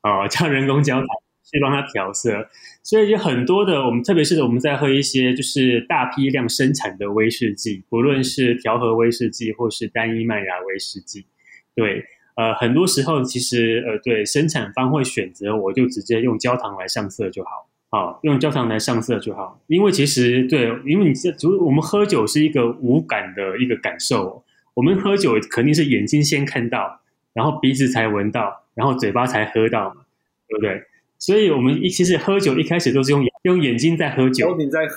[0.00, 1.06] 啊、哦，加人工焦糖
[1.44, 2.48] 去帮它调色，
[2.82, 11.26] 所以有很多的我们，特别是我们在喝一些就是大批量生产的威士忌，不论是调和威士忌或是单一麦芽威士忌，
[11.74, 12.04] 对，
[12.36, 17.68] 呃，很多时候其实呃，对生产方会选择我就直接用焦糖来上色就好。
[17.92, 24.42] 啊，用焦糖来上色就好，因为其实对，因为你这，主我们喝酒是一个无感的一个感受，
[24.72, 27.02] 我们喝酒肯定是眼睛先看到，
[27.34, 30.06] 然后鼻子才闻到，然后嘴巴才喝到嘛，
[30.48, 30.82] 对不对？
[31.18, 34.56] 所以我们一其实喝酒一开始都是用用眼睛在喝酒。
[34.56, 34.88] 你在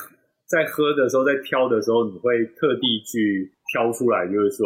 [0.46, 4.66] 在喝的时候，在挑的时候，你会特地去挑出来，就是说，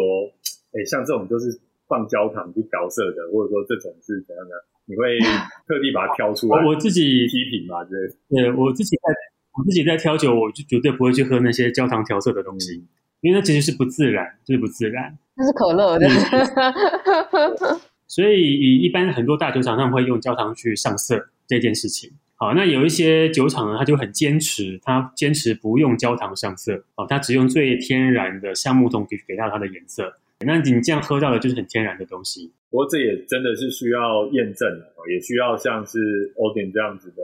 [0.74, 1.60] 哎，像这种就是
[1.90, 4.54] 放焦糖去调色的，或者说这种是怎样的？
[4.86, 5.20] 你会
[5.68, 6.64] 特地把它挑出来？
[6.66, 8.00] 我自己批评嘛，对。
[8.30, 9.14] 对，我自己在，
[9.58, 12.86] 我自己在挑酒，我就绝对不会去喝那些焦糖调色的东西，
[13.22, 15.18] 因为那其实是不自然，就是不自然。
[15.36, 16.08] 那是可乐的。
[18.08, 22.12] 所以，以一般很多大酒厂，他们会用焦糖去上色这件事情。
[22.34, 30.12] 好，那有一些酒厂呢，他就很坚持，他坚持不用焦糖上色，哦，他只用最天然的橡木桶给给到它的颜色。
[30.46, 32.54] 那你这样喝到的就是很天然的东西。
[32.70, 37.24] 不过这也真的是需要验证的，也需要像是 Odin 这样子的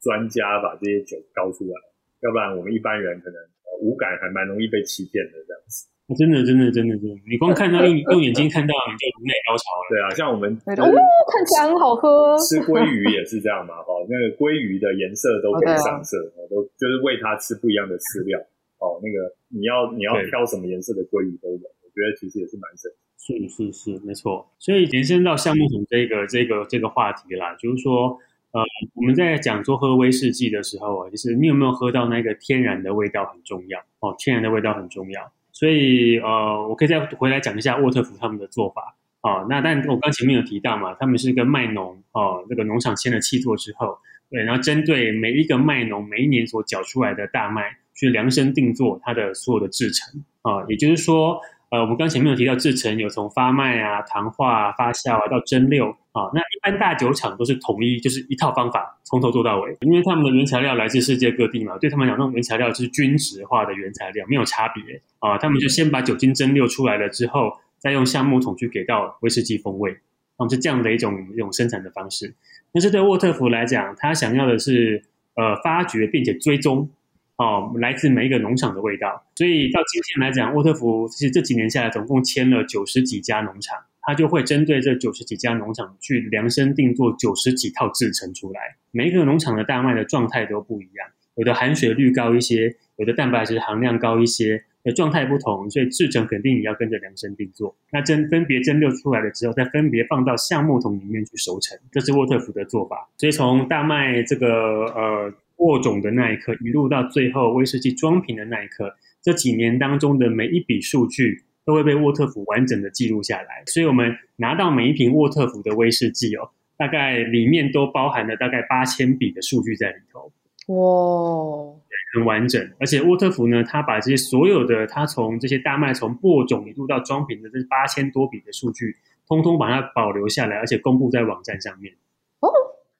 [0.00, 1.74] 专家把这些酒搞出来，
[2.22, 3.36] 要不然我们一般人可能
[3.82, 5.86] 无感还蛮容易被欺骗的这样子。
[6.14, 9.82] 真的，真的，真的，真的，你光看到用 用眼睛看到你就颅内高潮了。
[9.90, 10.86] 对啊，像我们哦，
[11.26, 12.38] 看起来很好喝。
[12.38, 18.38] 吃鲑鱼也是这样嘛，哈，那个鲑鱼的颜色都可以上色，哦都就是喂它吃不一样的饲料。
[18.78, 22.92] 哦，那个你要你要挑什么颜色的鲑鱼都有，我觉得其实也是蛮神。
[23.18, 24.46] 是是是，没错。
[24.60, 28.20] 所以延伸到橡木桶这个这个这个话题啦，就是说，
[28.52, 28.62] 呃，
[28.94, 35.32] 我们在讲说喝威士忌的时候啊，就是你有没有喝到那个天然的味道很重要哦，天然的味道很重要。
[35.50, 39.46] 所以呃，我可以再回来讲一下沃特福他们的做法啊、哦。
[39.50, 43.98] 那但我刚前面有提到嘛，他们是跟麦农哦那个农场签了契作之后，
[44.30, 51.40] 对，然后针对每一个麦农每一年所缴出来的大麦去量身定做它的所有的制成啊、也就是说。
[51.70, 65.36] 呃，我们刚前面有提到制程，有从发麦啊、糖化、啊、发酵啊到蒸馏啊，那一般大酒厂都是统一，就是一套方法从头做到尾，因为他们的原材料来自世界各地嘛，对他们讲，那种原材料就是均质化的原材料，没有差别啊。
[65.38, 69.96] 他们就先把酒精蒸馏出来了之后，再用橡木桶去给到威士忌风味，
[70.38, 72.32] 那么是这样的一种一种生产的方式。
[72.72, 75.02] 但是对沃特福来讲，他想要的是
[75.34, 76.88] 呃发掘并且追踪。
[77.36, 88.76] 哦，来自每一个农场的味道，所以到今天来讲，沃特福其实这几年下来，总共签了九十几家农场，他就会针对这九十几家农场去量身定做九十几套制程出来。
[88.90, 97.76] 每一个农场的大麦的状态都不一样，有的含水率高一些，有的蛋白质含量高一些，的状态不同，所以制程肯定也要跟着量身定做。
[97.92, 103.10] 那蒸分别蒸馏出来了之后，再分别放到橡木桶里面去熟成，这是沃特福的做法。
[103.18, 105.34] 所以从大麦这个呃。
[105.56, 113.64] 播种的那一刻，一路到最后威士忌装瓶的那一刻，这几年当中的每一笔数据都会被沃特福完整的记录下来。
[113.66, 120.30] 所以，我们拿到每一瓶沃特福的威士忌哦，大概里面都包含了大概八千笔的数据在里头。
[120.68, 121.74] 哇，
[122.14, 122.70] 很完整。
[122.78, 128.96] 而且沃特福呢，他把这些所有的他从这些大麦从播种一路到装瓶的这八千多笔的数据，
[129.26, 131.94] 通通把它保留下来，而且公布在网站上面。
[132.40, 132.48] 哦，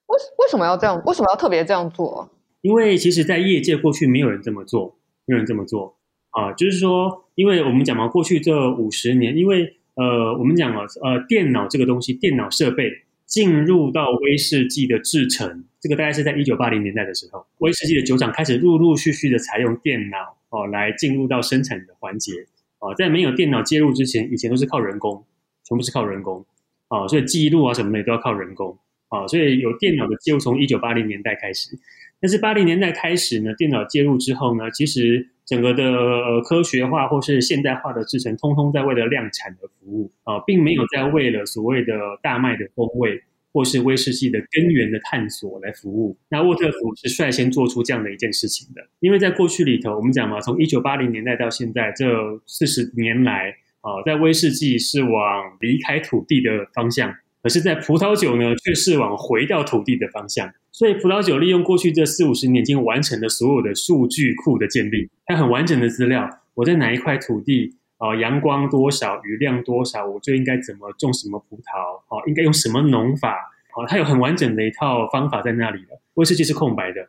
[0.07, 1.03] 为为什么要这样？
[1.05, 2.31] 为什么要特别这样做？
[2.67, 5.97] 因为其实，在业界过去没有人这么做，没有人这么做。
[6.31, 12.91] 啊，就是说，因为我们讲嘛，过去这五十年，因为呃，我们讲啊，呃，电脑这个东西，电脑设备
[13.25, 22.33] 进入到威士忌的制程，这个大概是在一九八零年代的时候，威士忌的酒厂开始陆陆续续的采用电脑哦，来进入到生产的环节。
[22.81, 25.25] 啊，在没有电脑介入之前，以前都是靠人工，
[25.63, 26.45] 全部是靠人工。
[26.89, 28.77] 啊，所以记录啊什么的都要靠人工。
[29.09, 31.79] 啊，所以有电脑的介入从一九八零年代开始。
[32.21, 41.93] 但是八零年代开始呢，电脑介入之后呢，其实整个的呃科学化或是现代化的制程，通通在为了量产而服务啊，并没有在为了所谓的
[42.23, 46.17] 大麦的风味或是威士忌的根源的探索来服务。
[46.31, 52.07] 那沃特福是率先做出这样的一件事情的，因为在过去里头，我们讲嘛，从一九八零年代到现在这
[52.47, 57.15] 四十年来啊，在威士忌是往离开土地的方向。
[57.43, 60.53] 可是，在葡萄酒呢，却是往回到土地的方向。
[60.77, 66.29] 所以，葡萄酒利用过去这四五十年，已经完成了所有的数据库的建立，它很完整的资料。
[66.53, 68.15] 我在哪一块土地啊？
[68.15, 71.97] 阳光多少，雨量多少，我就应该怎么种什么葡萄？
[72.15, 73.39] 哦，应该用什么农法？
[73.75, 75.99] 哦，它有很完整的一套方法在那里了。
[76.13, 77.09] 威士忌是空白的，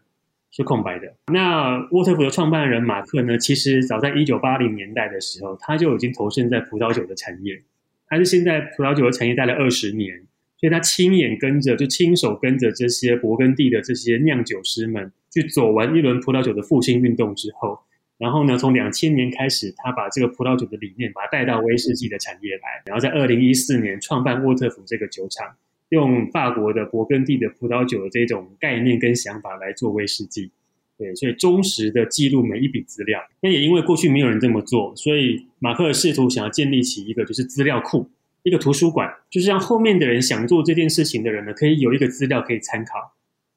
[0.50, 1.14] 是空白的。
[1.34, 3.38] 那沃特福的创办人马克呢？
[3.38, 7.62] 其实早在一九八零年代的时候，他就已经投身在葡萄酒的产业。
[8.08, 10.24] 他是现在葡萄酒的产业待了二十年，
[10.60, 17.80] 所以他亲眼跟着，就亲手跟着这些勃艮第的这些酿酒师们去走完一轮葡萄酒的复兴运动之后，
[18.18, 25.56] 然后呢，从两千年开始，他把这个葡萄酒的理念把它带到威士忌的产业来，然后在二零一四年创办沃特福这个酒厂，
[25.90, 30.52] 用法国的勃艮第的葡萄酒的这种概念跟想法来做威士忌。
[30.98, 33.22] 对，所以忠实的记录每一笔资料。
[33.42, 38.10] 那也因为过去没有人这么做，所以马克尔试图想要建立起一个就是资料库，
[38.48, 43.14] 一个图书馆，就是让后面的人想做这件事情的人呢，可以有一个资料可以参考。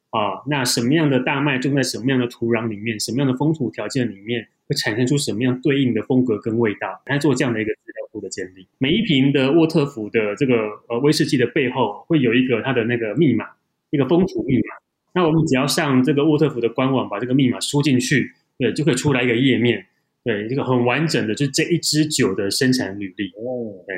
[0.09, 8.67] 啊，那什么样的大麦种在什么样的土壤里面，什么样的风土条件里面，会产生出什么样对应的风格跟味道，来做这样的一个资料库的建立。
[8.77, 13.45] 每一瓶的沃特福的这个呃威士忌的背后，会有一个它的那个密码，
[13.89, 14.75] 一个风土密码。
[15.13, 19.85] 那我们只要上这个沃特福的官网，把这个密码输进去，对，就可以出来一个页面，
[20.25, 23.27] 对，这个很完整的，就是这一支酒的生产履历。
[23.29, 23.95] 哦，对，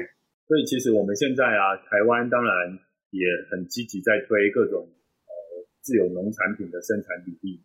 [0.53, 2.77] 所以其实我们现在啊，台湾当然
[3.09, 5.33] 也很积极在推各种呃
[5.81, 7.57] 自有农产品的生产比例。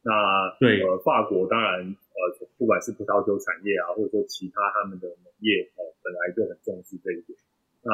[0.00, 0.08] 那
[0.56, 7.36] 对，呃，法国当然呃，不管是葡萄酒产业啊，或者说其他他们的农业，呃，本来就很重视这一点。
[7.84, 7.92] 那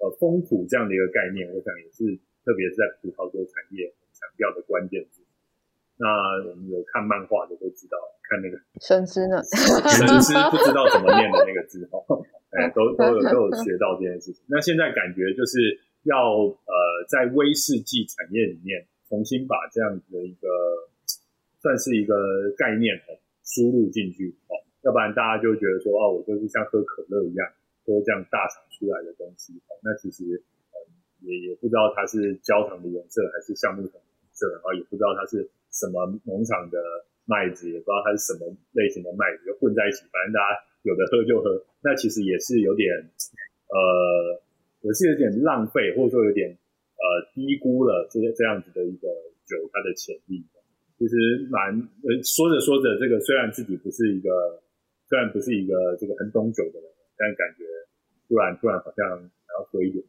[0.00, 2.08] 呃，风土这样的一个概念，我想也是
[2.48, 3.92] 特别是在葡萄酒产业。
[4.18, 5.22] 强调的关键字，
[5.94, 6.08] 那
[6.48, 7.94] 我们有看漫画的都知道，
[8.26, 12.02] 看那个生之呢， 神之不知道怎么念的那个字哈，
[12.50, 14.42] 哎，都都有都有 学到这件事情。
[14.48, 16.74] 那现在感觉就是要呃，
[17.08, 20.48] 在威士忌产业里面重新把这样子的一个
[21.60, 22.14] 算是一个
[22.56, 22.96] 概念
[23.44, 27.46] 输入进去哦，要不然大家就觉得说哦，我就是像喝可乐一样
[27.84, 30.24] 喝这样大厂出来的东西哦，那其实
[30.72, 30.76] 呃
[31.20, 36.78] 也也不知道它是焦糖的颜色还是橡木桶的颜色，然后也不知道它是什么农场的
[37.24, 42.88] 麦子，也不知道它是什么类型的麦子，就混在一起，反正大家有的喝就喝，那其实也是有点
[43.68, 44.40] 呃，
[44.82, 47.04] 也是有点浪费，或者说有点呃
[47.34, 49.08] 低估了这些这样子的一个
[49.46, 50.44] 酒它的潜力。
[50.98, 51.14] 其实
[51.50, 51.70] 蛮
[52.02, 54.30] 呃，说着说着，这个虽然自己不是一个，
[55.08, 57.64] 虽然不是一个这个很懂酒的人，但感觉
[58.28, 60.04] 突然突然好像还要喝一点，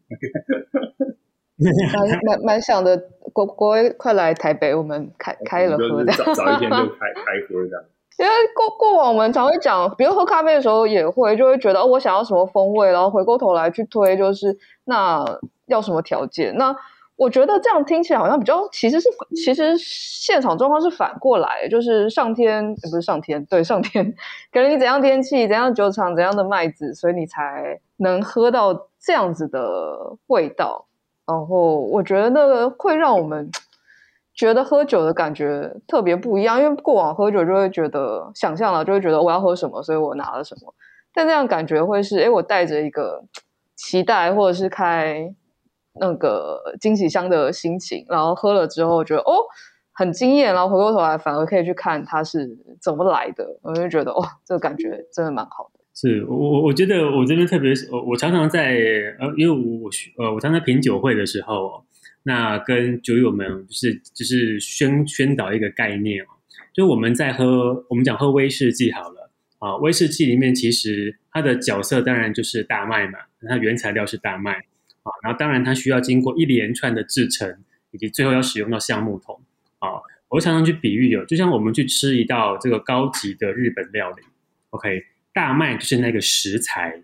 [1.94, 2.98] 蛮蛮蛮想的。
[3.32, 7.86] 国国威快来台北，我们开 开了喝的，早早一天就开 开喝这样。
[8.20, 14.56] 因为过过往我们常会讲，比如喝咖啡的时候也会就会觉得哦，我想要什么风味，然后回过头来去推，就是
[14.86, 15.26] 那
[15.66, 16.76] 要什么条件那。
[17.16, 24.16] 我觉得这样听起来好像比较，其实是其实现场状况是反过来，就是上天不是上天，对上天
[24.54, 30.86] 给了你怎样天气、怎样酒厂、怎样的麦子，所以你才能喝到这样子的味道。
[31.28, 33.52] 然后我觉得那个会让我们
[34.40, 40.74] 觉得喝酒的感觉特别不一样，因为过往喝酒就会觉得想象了，就会觉得我要喝什么，所以我拿了什么。
[41.14, 43.26] 但这样感觉会是，哎，我带着一个
[43.76, 45.36] 期待，或者是开。
[46.02, 49.44] 那个惊喜箱的心情，然后喝了之后觉得哦
[49.92, 52.48] 很惊艳，然后回过头来反而可以去看它是
[52.80, 55.80] 怎么来的，我就觉得哦这个感觉真的蛮好的。
[55.94, 58.78] 是我我我觉得我这边特别我我常常在
[59.20, 59.90] 呃因为我
[60.24, 61.84] 呃我常常品酒会的时候，
[62.24, 66.28] 那跟酒友们就是就是宣宣导一个概念哦，
[66.74, 74.64] 就我们在喝我们讲喝威士忌好了啊，威士忌里面其实它的角色当然就是大麦嘛，它原材料是大麦。
[75.02, 79.40] 啊，然后当然它需要经过一连串的制成，以及最后要使用到橡木桶。
[79.80, 79.96] 啊，
[80.28, 84.22] 我常常去比喻有，就像我们去吃一道这个高级的日本料理
[84.72, 85.02] ，OK，
[85.34, 87.02] 大麦就是那个食材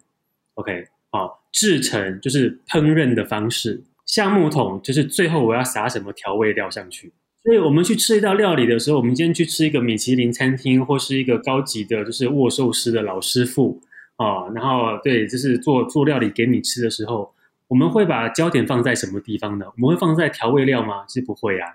[0.55, 1.21] ，OK，啊，
[1.53, 7.13] 制成就是烹饪的方式，橡木桶就是最后我要撒什么调味料上去。
[7.43, 13.81] 所以我们去吃一道料理的时候，我们今天去吃一个米其林餐厅或是一个高级的，就是握寿司的老师傅
[14.15, 17.33] 啊，然后对，就是做做料理给你吃的时候。
[17.67, 19.65] 我们会把焦点放在什么地方呢？
[19.65, 21.03] 我们会放在调味料吗？
[21.07, 21.73] 是不会啊。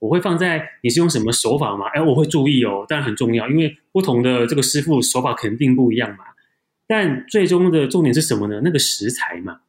[0.00, 1.86] 我会放在你是用什么手法吗？
[1.94, 6.24] 哎，我会注意哦，当然很重要，因为不同的这个师傅手法肯定不一样嘛。
[6.88, 8.60] 但最终的重点是什么呢？
[8.64, 9.60] 那个食材嘛，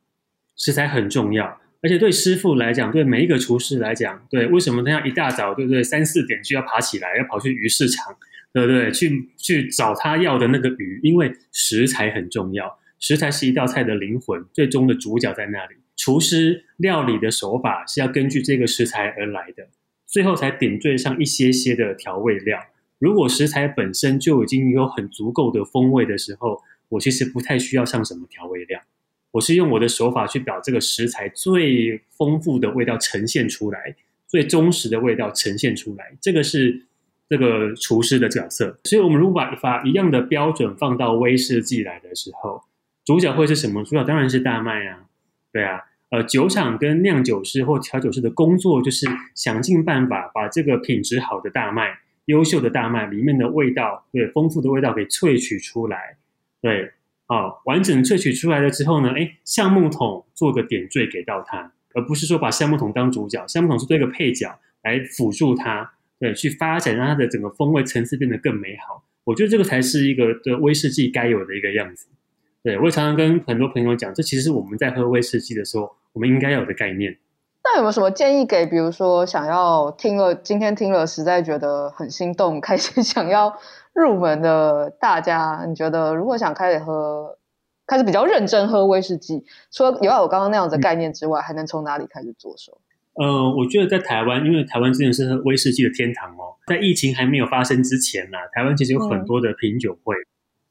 [0.56, 5.84] 食材很重要，而且对师傅来讲，对每一个厨师来讲，对，为什么他要一大早，对不对？
[5.84, 8.16] 三四点就要爬起来，要跑去鱼市场，
[8.54, 8.92] 对不对？
[8.92, 12.80] 去去找他要的那个鱼，因为食材很重要。
[13.00, 15.76] 食材是一道菜的灵魂，最终的主角在那里。
[15.98, 19.68] 厨师料理的手法是要根据这个食材而来的，
[20.06, 22.60] 最后才点缀上一些些的调味料。
[23.00, 28.80] 如果食材本身就已经有很足够的风味的时候，我其实不太需要上什么调味料。
[29.32, 33.96] 我是用我的手法去把这个食材最丰富的味道呈现出来，
[34.28, 36.14] 最忠实的味道呈现出来。
[36.22, 36.86] 这个是
[37.30, 38.78] 这个厨师的角色。
[38.84, 42.62] 所以，我们如果把把一样的标准放到威士忌来的时候，
[43.06, 43.84] 主角会是什么？
[43.84, 45.06] 主角当然是大麦啊，
[45.52, 56.18] 对啊，呃，酒厂跟酿酒师或调酒师的工作就是想尽办法把这个品质好的大麦、优秀的大麦里面的味道，对，丰富的味道给萃取出来，
[56.62, 56.92] 对，
[57.32, 64.54] 啊，完整萃取出来了之后呢，哎，橡木桶做个点缀给到它，而不是说把橡木桶当主角，橡木桶是做一个配角
[64.84, 69.02] 来辅助它，对，去发展让它的整个风味层次变得更美好。
[69.24, 72.08] 我觉得这个才是一个的威士忌该有的一个样子。
[72.64, 77.18] 对，我也常常跟很多朋友讲，这其实是我们在喝威士忌的时候，我们应该有的概念。
[77.64, 83.56] 那有没有什么建议给，比如说想要听了今天听了，实在觉得很心动，开始想要
[83.94, 85.66] 入门的大家？
[85.68, 87.38] 你觉得如果想开始喝，
[87.86, 92.80] 开始比较认真喝威士忌，除了有我刚刚那样子的概念之外，嗯、还能从哪里开始着手？
[93.14, 96.56] 呃，我觉得在台湾，因为台湾真的是威士忌的天堂哦。
[96.68, 100.16] 在疫情还没有发生之前呢、啊，台湾其实有很多的品酒会，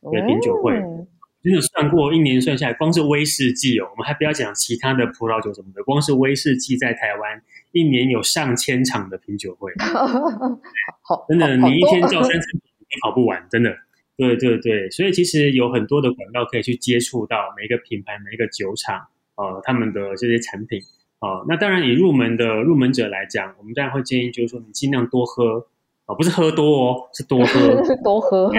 [0.02, 0.74] 嗯、对品酒会。
[0.74, 1.06] 嗯
[1.42, 7.40] 真的算过一年算下来，光是威士忌哦，我们还不要讲其他的葡萄酒什么的，光是威士忌在台湾
[7.72, 9.72] 一年有上千场的品酒会，
[11.00, 12.60] 好，真的，你一天叫三次你
[13.02, 13.76] 跑不完，真的，
[14.16, 20.80] 对对对，所以其实有很多的管道可以去接触到每一个品牌、每一个酒厂，呃，他们的这些产品，
[21.20, 25.66] 哦、呃，那当然以入门的入门者来讲，我们当然会建议就是说你尽量多喝，哦、
[26.06, 27.60] 呃，不是喝多哦，是多喝，
[28.02, 28.50] 多喝，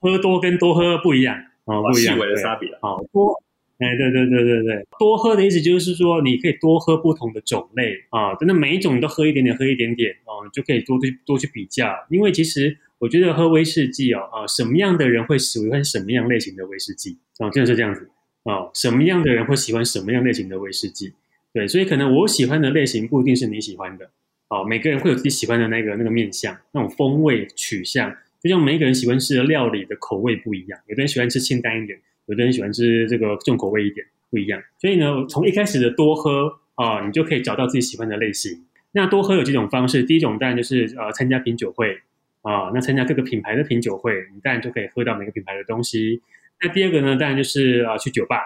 [0.00, 1.36] 喝多跟多喝不一样。
[1.64, 2.68] 哦，不一样的差别。
[2.80, 3.40] 好多，
[3.78, 11.86] 哎，对对对对对，多喝的意思就是说，你可以多喝不同的种类啊，真的每一种你都喝一点点，喝一点点哦，就可以多去多去比较。
[12.10, 17.18] 因为其实我觉得喝威士忌哦，啊，什么样的人会喜欢什么样类型的威士忌？
[17.40, 18.08] 哦，真的是这样子
[18.44, 21.12] 哦，什么样的人会喜欢什么样类型的威士忌？
[21.52, 24.08] 对，所以可能我喜欢的类型不一定是你喜欢的。
[24.50, 28.08] 哦，每个人会有自己喜欢的那个那个面相，那种风味取向，
[28.40, 34.62] 就像每一个人喜欢吃的料理的口味不一样，有的人喜欢吃清淡一点，有的人喜欢吃这个重口味一点，不一样。
[34.80, 38.64] 所以呢，从一开始的多喝啊，哦，你就可以找到自己喜欢的类型。
[38.92, 41.98] 那多喝有几种方式，第一种当然就是呃参加品酒会。
[42.42, 46.20] 啊、哦，那参加各个品牌的品酒会，你当然就可以喝到每个品牌的东西。
[46.60, 48.36] 那第二个呢，当然就是啊，去酒吧。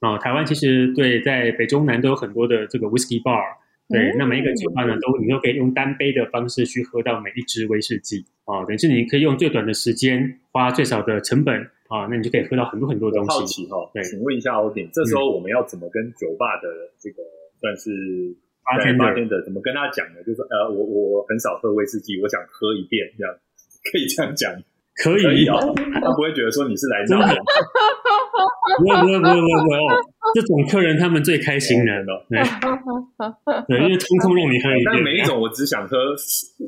[0.00, 3.40] 哦，台湾其实对，在北中南都有很多的这个 whisky bar。
[3.88, 8.24] 对，嗯、那每一个酒吧呢，都你都可以用单杯的方式去喝到每一支威士忌。
[8.44, 13.30] 啊，等于是你可以用最短的时间，花最少的成本啊，那你就可以喝到很多很多东西。
[13.30, 17.22] 好奇哈，对，请问一下欧鼎，这时候我们要怎么跟酒吧的这个
[17.60, 18.36] 算是？
[18.66, 20.22] 八天八天的怎么跟他讲呢？
[20.26, 23.32] 就是呃，我我很少喝威士忌，我想喝一遍，这样
[23.92, 24.50] 可以这样讲，
[25.02, 25.74] 可以，啊哦。
[26.02, 27.34] 他不会觉得说你是来闹的，
[28.78, 30.02] 不会不会不会不会哦。
[30.34, 31.92] 这种客人他们最开心的
[33.68, 34.84] 对，因为通通让你喝一遍。
[34.86, 35.96] 但每一种我只想喝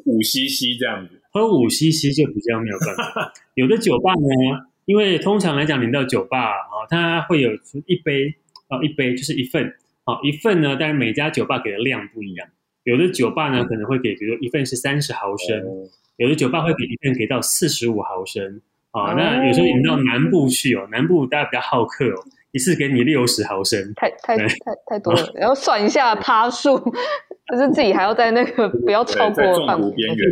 [0.06, 3.32] 五 CC 这样子，喝五 CC 就比较没有办法。
[3.54, 7.50] 有的酒吧呢，因为通常来讲，你到酒吧啊，它会有
[7.86, 8.32] 一杯
[8.68, 9.74] 啊，一杯就是一份。
[10.08, 12.48] 好，一份呢，但是每家酒吧给的量不一样。
[12.84, 18.62] 有的酒吧呢可能会给，比如说一份是三十毫升，嗯、有的酒吧会给一份给到四十五毫升。
[18.92, 24.46] 啊、嗯，那有时候你们到南部去哦，南部大家比较好客哦，一次给你六十毫升，太太太
[24.86, 26.78] 太多了，然后算一下趴数，
[27.52, 30.26] 就是自己还要在那个不要超过中途边缘。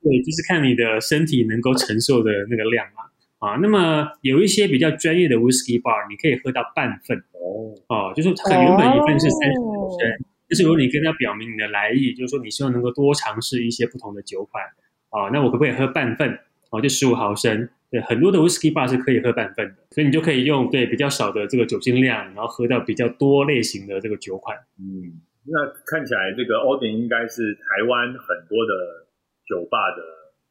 [0.00, 3.07] 对，就是看你的身体能够承受的那个量嘛。
[3.38, 7.70] 啊，那么有一些比较专业的 whisky bar，你可以喝到半份哦。
[7.88, 10.10] 哦，就是它原本一份是三十毫升，
[10.48, 14.64] 但是如果你跟他表明你的来意，就是说你希望能够多尝试一些不同的酒款，
[15.10, 16.38] 啊，那我可不可以喝半份？
[16.70, 17.68] 哦，就十五毫升。
[17.90, 24.58] 对，很多的 whisky bar 是可以喝半份的，所以你就可以用对比较少的这个酒精量，然后喝到比较多类型的这个酒款。
[24.78, 25.14] 嗯，
[25.46, 29.06] 那看起来这个 o d i n 应该是台湾很多的
[29.46, 30.02] 酒吧的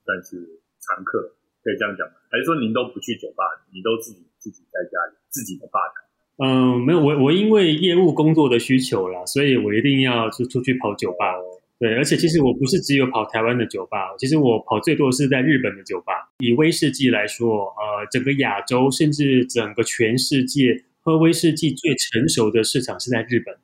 [0.05, 1.33] 算是常客。
[1.63, 2.13] 可以这样讲吗？
[2.29, 6.07] 还是说您都不去酒吧，你都自己自己在家里自己的吧台？
[6.45, 11.33] 嗯，没有，我我因为业务工作的需求啦，所以我一定要出出去跑酒吧。
[11.33, 11.41] 哦、
[11.79, 16.13] 对，而且其实我不是只有跑台湾的酒吧，其实我跑最多是在日本的酒吧。
[16.39, 23.55] 以威士忌来说，呃，整个亚洲甚至整个全世界喝威士忌最成熟的市场是在日本。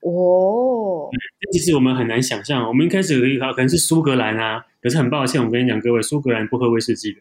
[0.00, 1.10] 哦，
[1.52, 7.20] 其实我们很难想象，我们一开始可能是苏格兰啊，可是很抱歉，我跟你讲，各位，苏格兰不喝威士忌的。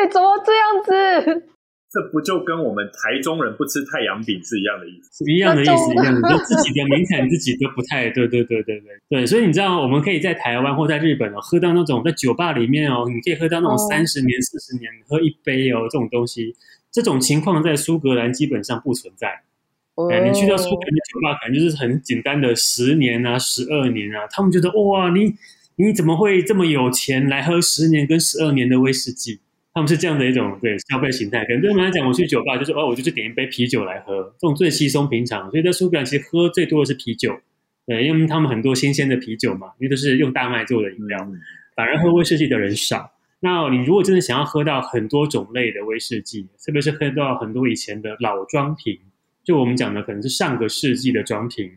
[0.00, 1.46] 嘿，怎么这样子？
[1.92, 5.24] 这不就跟我们台中人不吃太阳饼是一样的意思？
[5.24, 9.26] 是一样的意思，一样的，就自己的名产自己都不太对，对，对，对，对，对。
[9.26, 16.54] 所以你知道，我们可以在台湾或在日本哦，喝到那种在酒吧里面哦，你可以喝到那种三十年、四十年喝一杯哦，这种东西，
[16.90, 19.28] 这种情况在苏格兰基本上不存在。
[20.10, 25.34] 哎，你去到苏格兰的酒吧，可能就是很简单的十年啊、十二年啊，他们觉得哇，你
[25.74, 29.40] 你怎么会这么有钱来喝十年跟十二年的威士忌？
[29.72, 31.44] 他们是这样的一种对消费形态。
[31.44, 35.50] 可能对他们来讲，我去酒吧就是哦，我就去点一杯啤酒来喝，这种最稀松平常。
[35.50, 37.38] 所以在苏格兰其实喝最多的是啤酒，
[37.86, 41.18] 对，因为他们很多新鲜的啤酒嘛，因为都是用大麦做的饮料，
[41.76, 43.12] 反而喝威士忌的人少。
[43.40, 48.98] 那你如果真的想要喝到很多种类的威士忌，特别是喝到很多以前的老装瓶。
[49.42, 51.70] 就我们讲的，可能是上个世纪的装瓶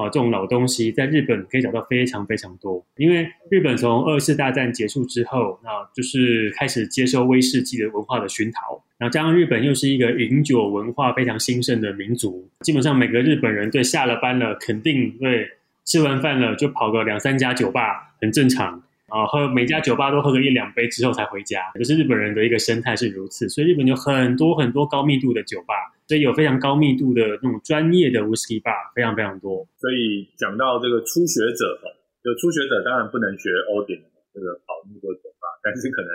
[0.00, 2.84] 啊，这种老东西，在日本可以找到非常非常多。
[2.96, 8.82] 因为日本从二次大战结束之后，那就是开始接受威士忌的文化的熏陶。
[8.96, 15.46] 然后加上日本又是一个饮酒文化非常兴盛的民族，基本上每个日本人对下了班了，肯定会
[15.84, 18.82] 吃完饭了就跑个两三家酒吧，很正常。
[19.10, 25.74] 啊，喝每家酒吧都喝个一两杯之后才回家，就是日本人的一个生态是如此，所以日本有很多很多高密度的酒吧，
[26.06, 29.66] 所以有非常高密度的那种专业的 whisky bar，非常非常多。
[29.78, 31.90] 所以讲到这个初学者哈，
[32.22, 34.00] 就初学者当然不能学欧鼎
[34.32, 36.10] 这个跑那么多酒吧，但是可能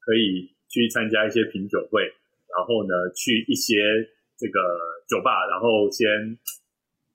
[0.00, 2.02] 可以去参加一些品酒会，
[2.54, 3.74] 然后呢去一些
[4.38, 4.60] 这个
[5.08, 6.06] 酒吧，然后先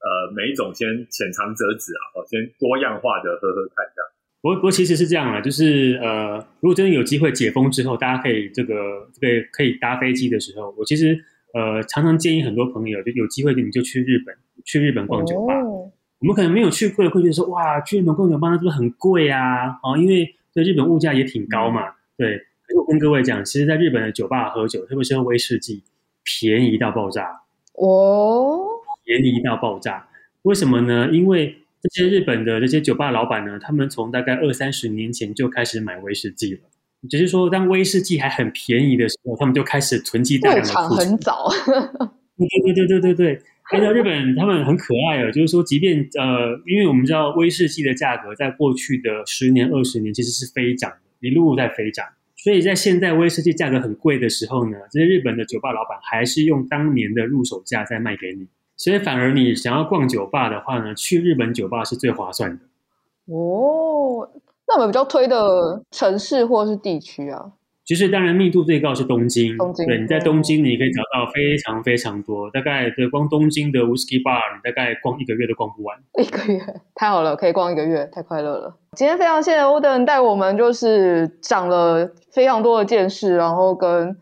[0.04, 4.08] 呃每一种先浅尝辄止啊，先多样化的喝喝看这样。
[4.42, 11.24] 不过，不过其实是这样啊，就是呃，如果真的有机会解封之后，大家可以这个这个可以搭飞机的时候，我其实
[11.54, 14.36] 呃常常建议很多朋友，就有机会你们就去日本，
[14.66, 15.54] 去日本逛酒吧。
[15.62, 19.80] 哦、我们可能没有去过，会觉得说哇，去日本逛酒吧那是不是很贵啊？
[19.84, 21.88] 哦，因为在日本物价也挺高嘛。
[21.90, 22.42] 嗯、对，
[22.76, 25.84] 我跟各位讲，其实在日本的酒吧喝酒，特别是喝威士忌，
[26.24, 27.42] 便宜到爆炸。
[27.74, 28.66] 哦，
[29.04, 30.08] 便宜到爆炸。
[30.44, 31.10] 为什么呢？
[31.12, 36.60] 因为这些日本的这些酒吧老板呢，他们从大概二三十年前就开始买威士忌了。
[37.10, 41.10] 只是说，当威士忌还很便宜的时候，他们就开始囤积大量的库存。
[41.10, 41.50] 很早。
[42.38, 43.42] 对对对对对对对。
[43.72, 52.06] 按照日本他们很可爱啊，就是说，即便呃，因为我们知道威士忌的价格在过去的十年、二十年其实是飞涨的，一路在飞涨。
[52.36, 58.48] 所以在现在威士忌价格很贵的时候呢，这些日本的酒吧老板还是用当年的入手价在卖给你。
[58.84, 62.64] 所以反而你想要逛酒吧的话呢，去日本酒吧是最划算的。
[63.32, 64.28] 哦，
[64.68, 67.52] 那我们比较推的城市或是地区啊？
[67.86, 69.56] 其实当然密度最高是东京。
[69.56, 75.96] 东京，对，你在东京你可以找到非常非常多，大概对光东京的 whisky bar，你大概逛一个月都逛不完。
[76.18, 76.60] 一个月
[76.96, 78.76] 太好了，可以逛一个月，太快乐了。
[78.98, 84.18] 今天非常谢谢 Oden 带我们，就是长了非常多的见识，然后跟。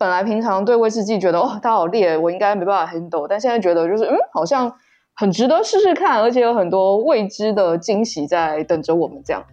[0.00, 4.72] 本来平常对威士忌觉得哦，它好烈，我应该没办法 handle，但现在觉得就是嗯，好像
[5.14, 9.44] 很值得试试看，而且有很多未知的惊喜在等着我们这样。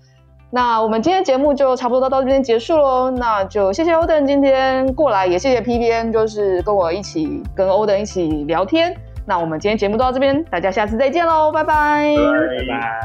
[0.49, 8.95] 那我们今天节目就差不多到到这边结束喽，那就谢谢 Oden 今天过来，也谢谢 PBN，就是跟我一起跟 Oden 一起聊天。
[9.25, 13.01] 那我们今天节目到这边，大家下次再见喽，拜拜，拜拜。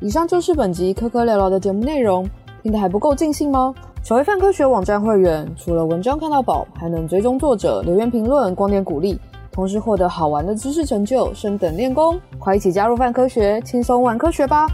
[0.00, 2.24] 以上就是本集科科聊聊的节目内容，
[2.62, 3.74] 听得还不够尽兴吗？
[4.02, 9.18] 成为泛科学网站会员，除了文章看到饱，还能追踪作者、留言评论、光点鼓励，
[9.52, 12.18] 同时获得好玩的知识成就，升等练功。
[12.38, 14.66] 快一起加入泛科学，轻松玩科学吧！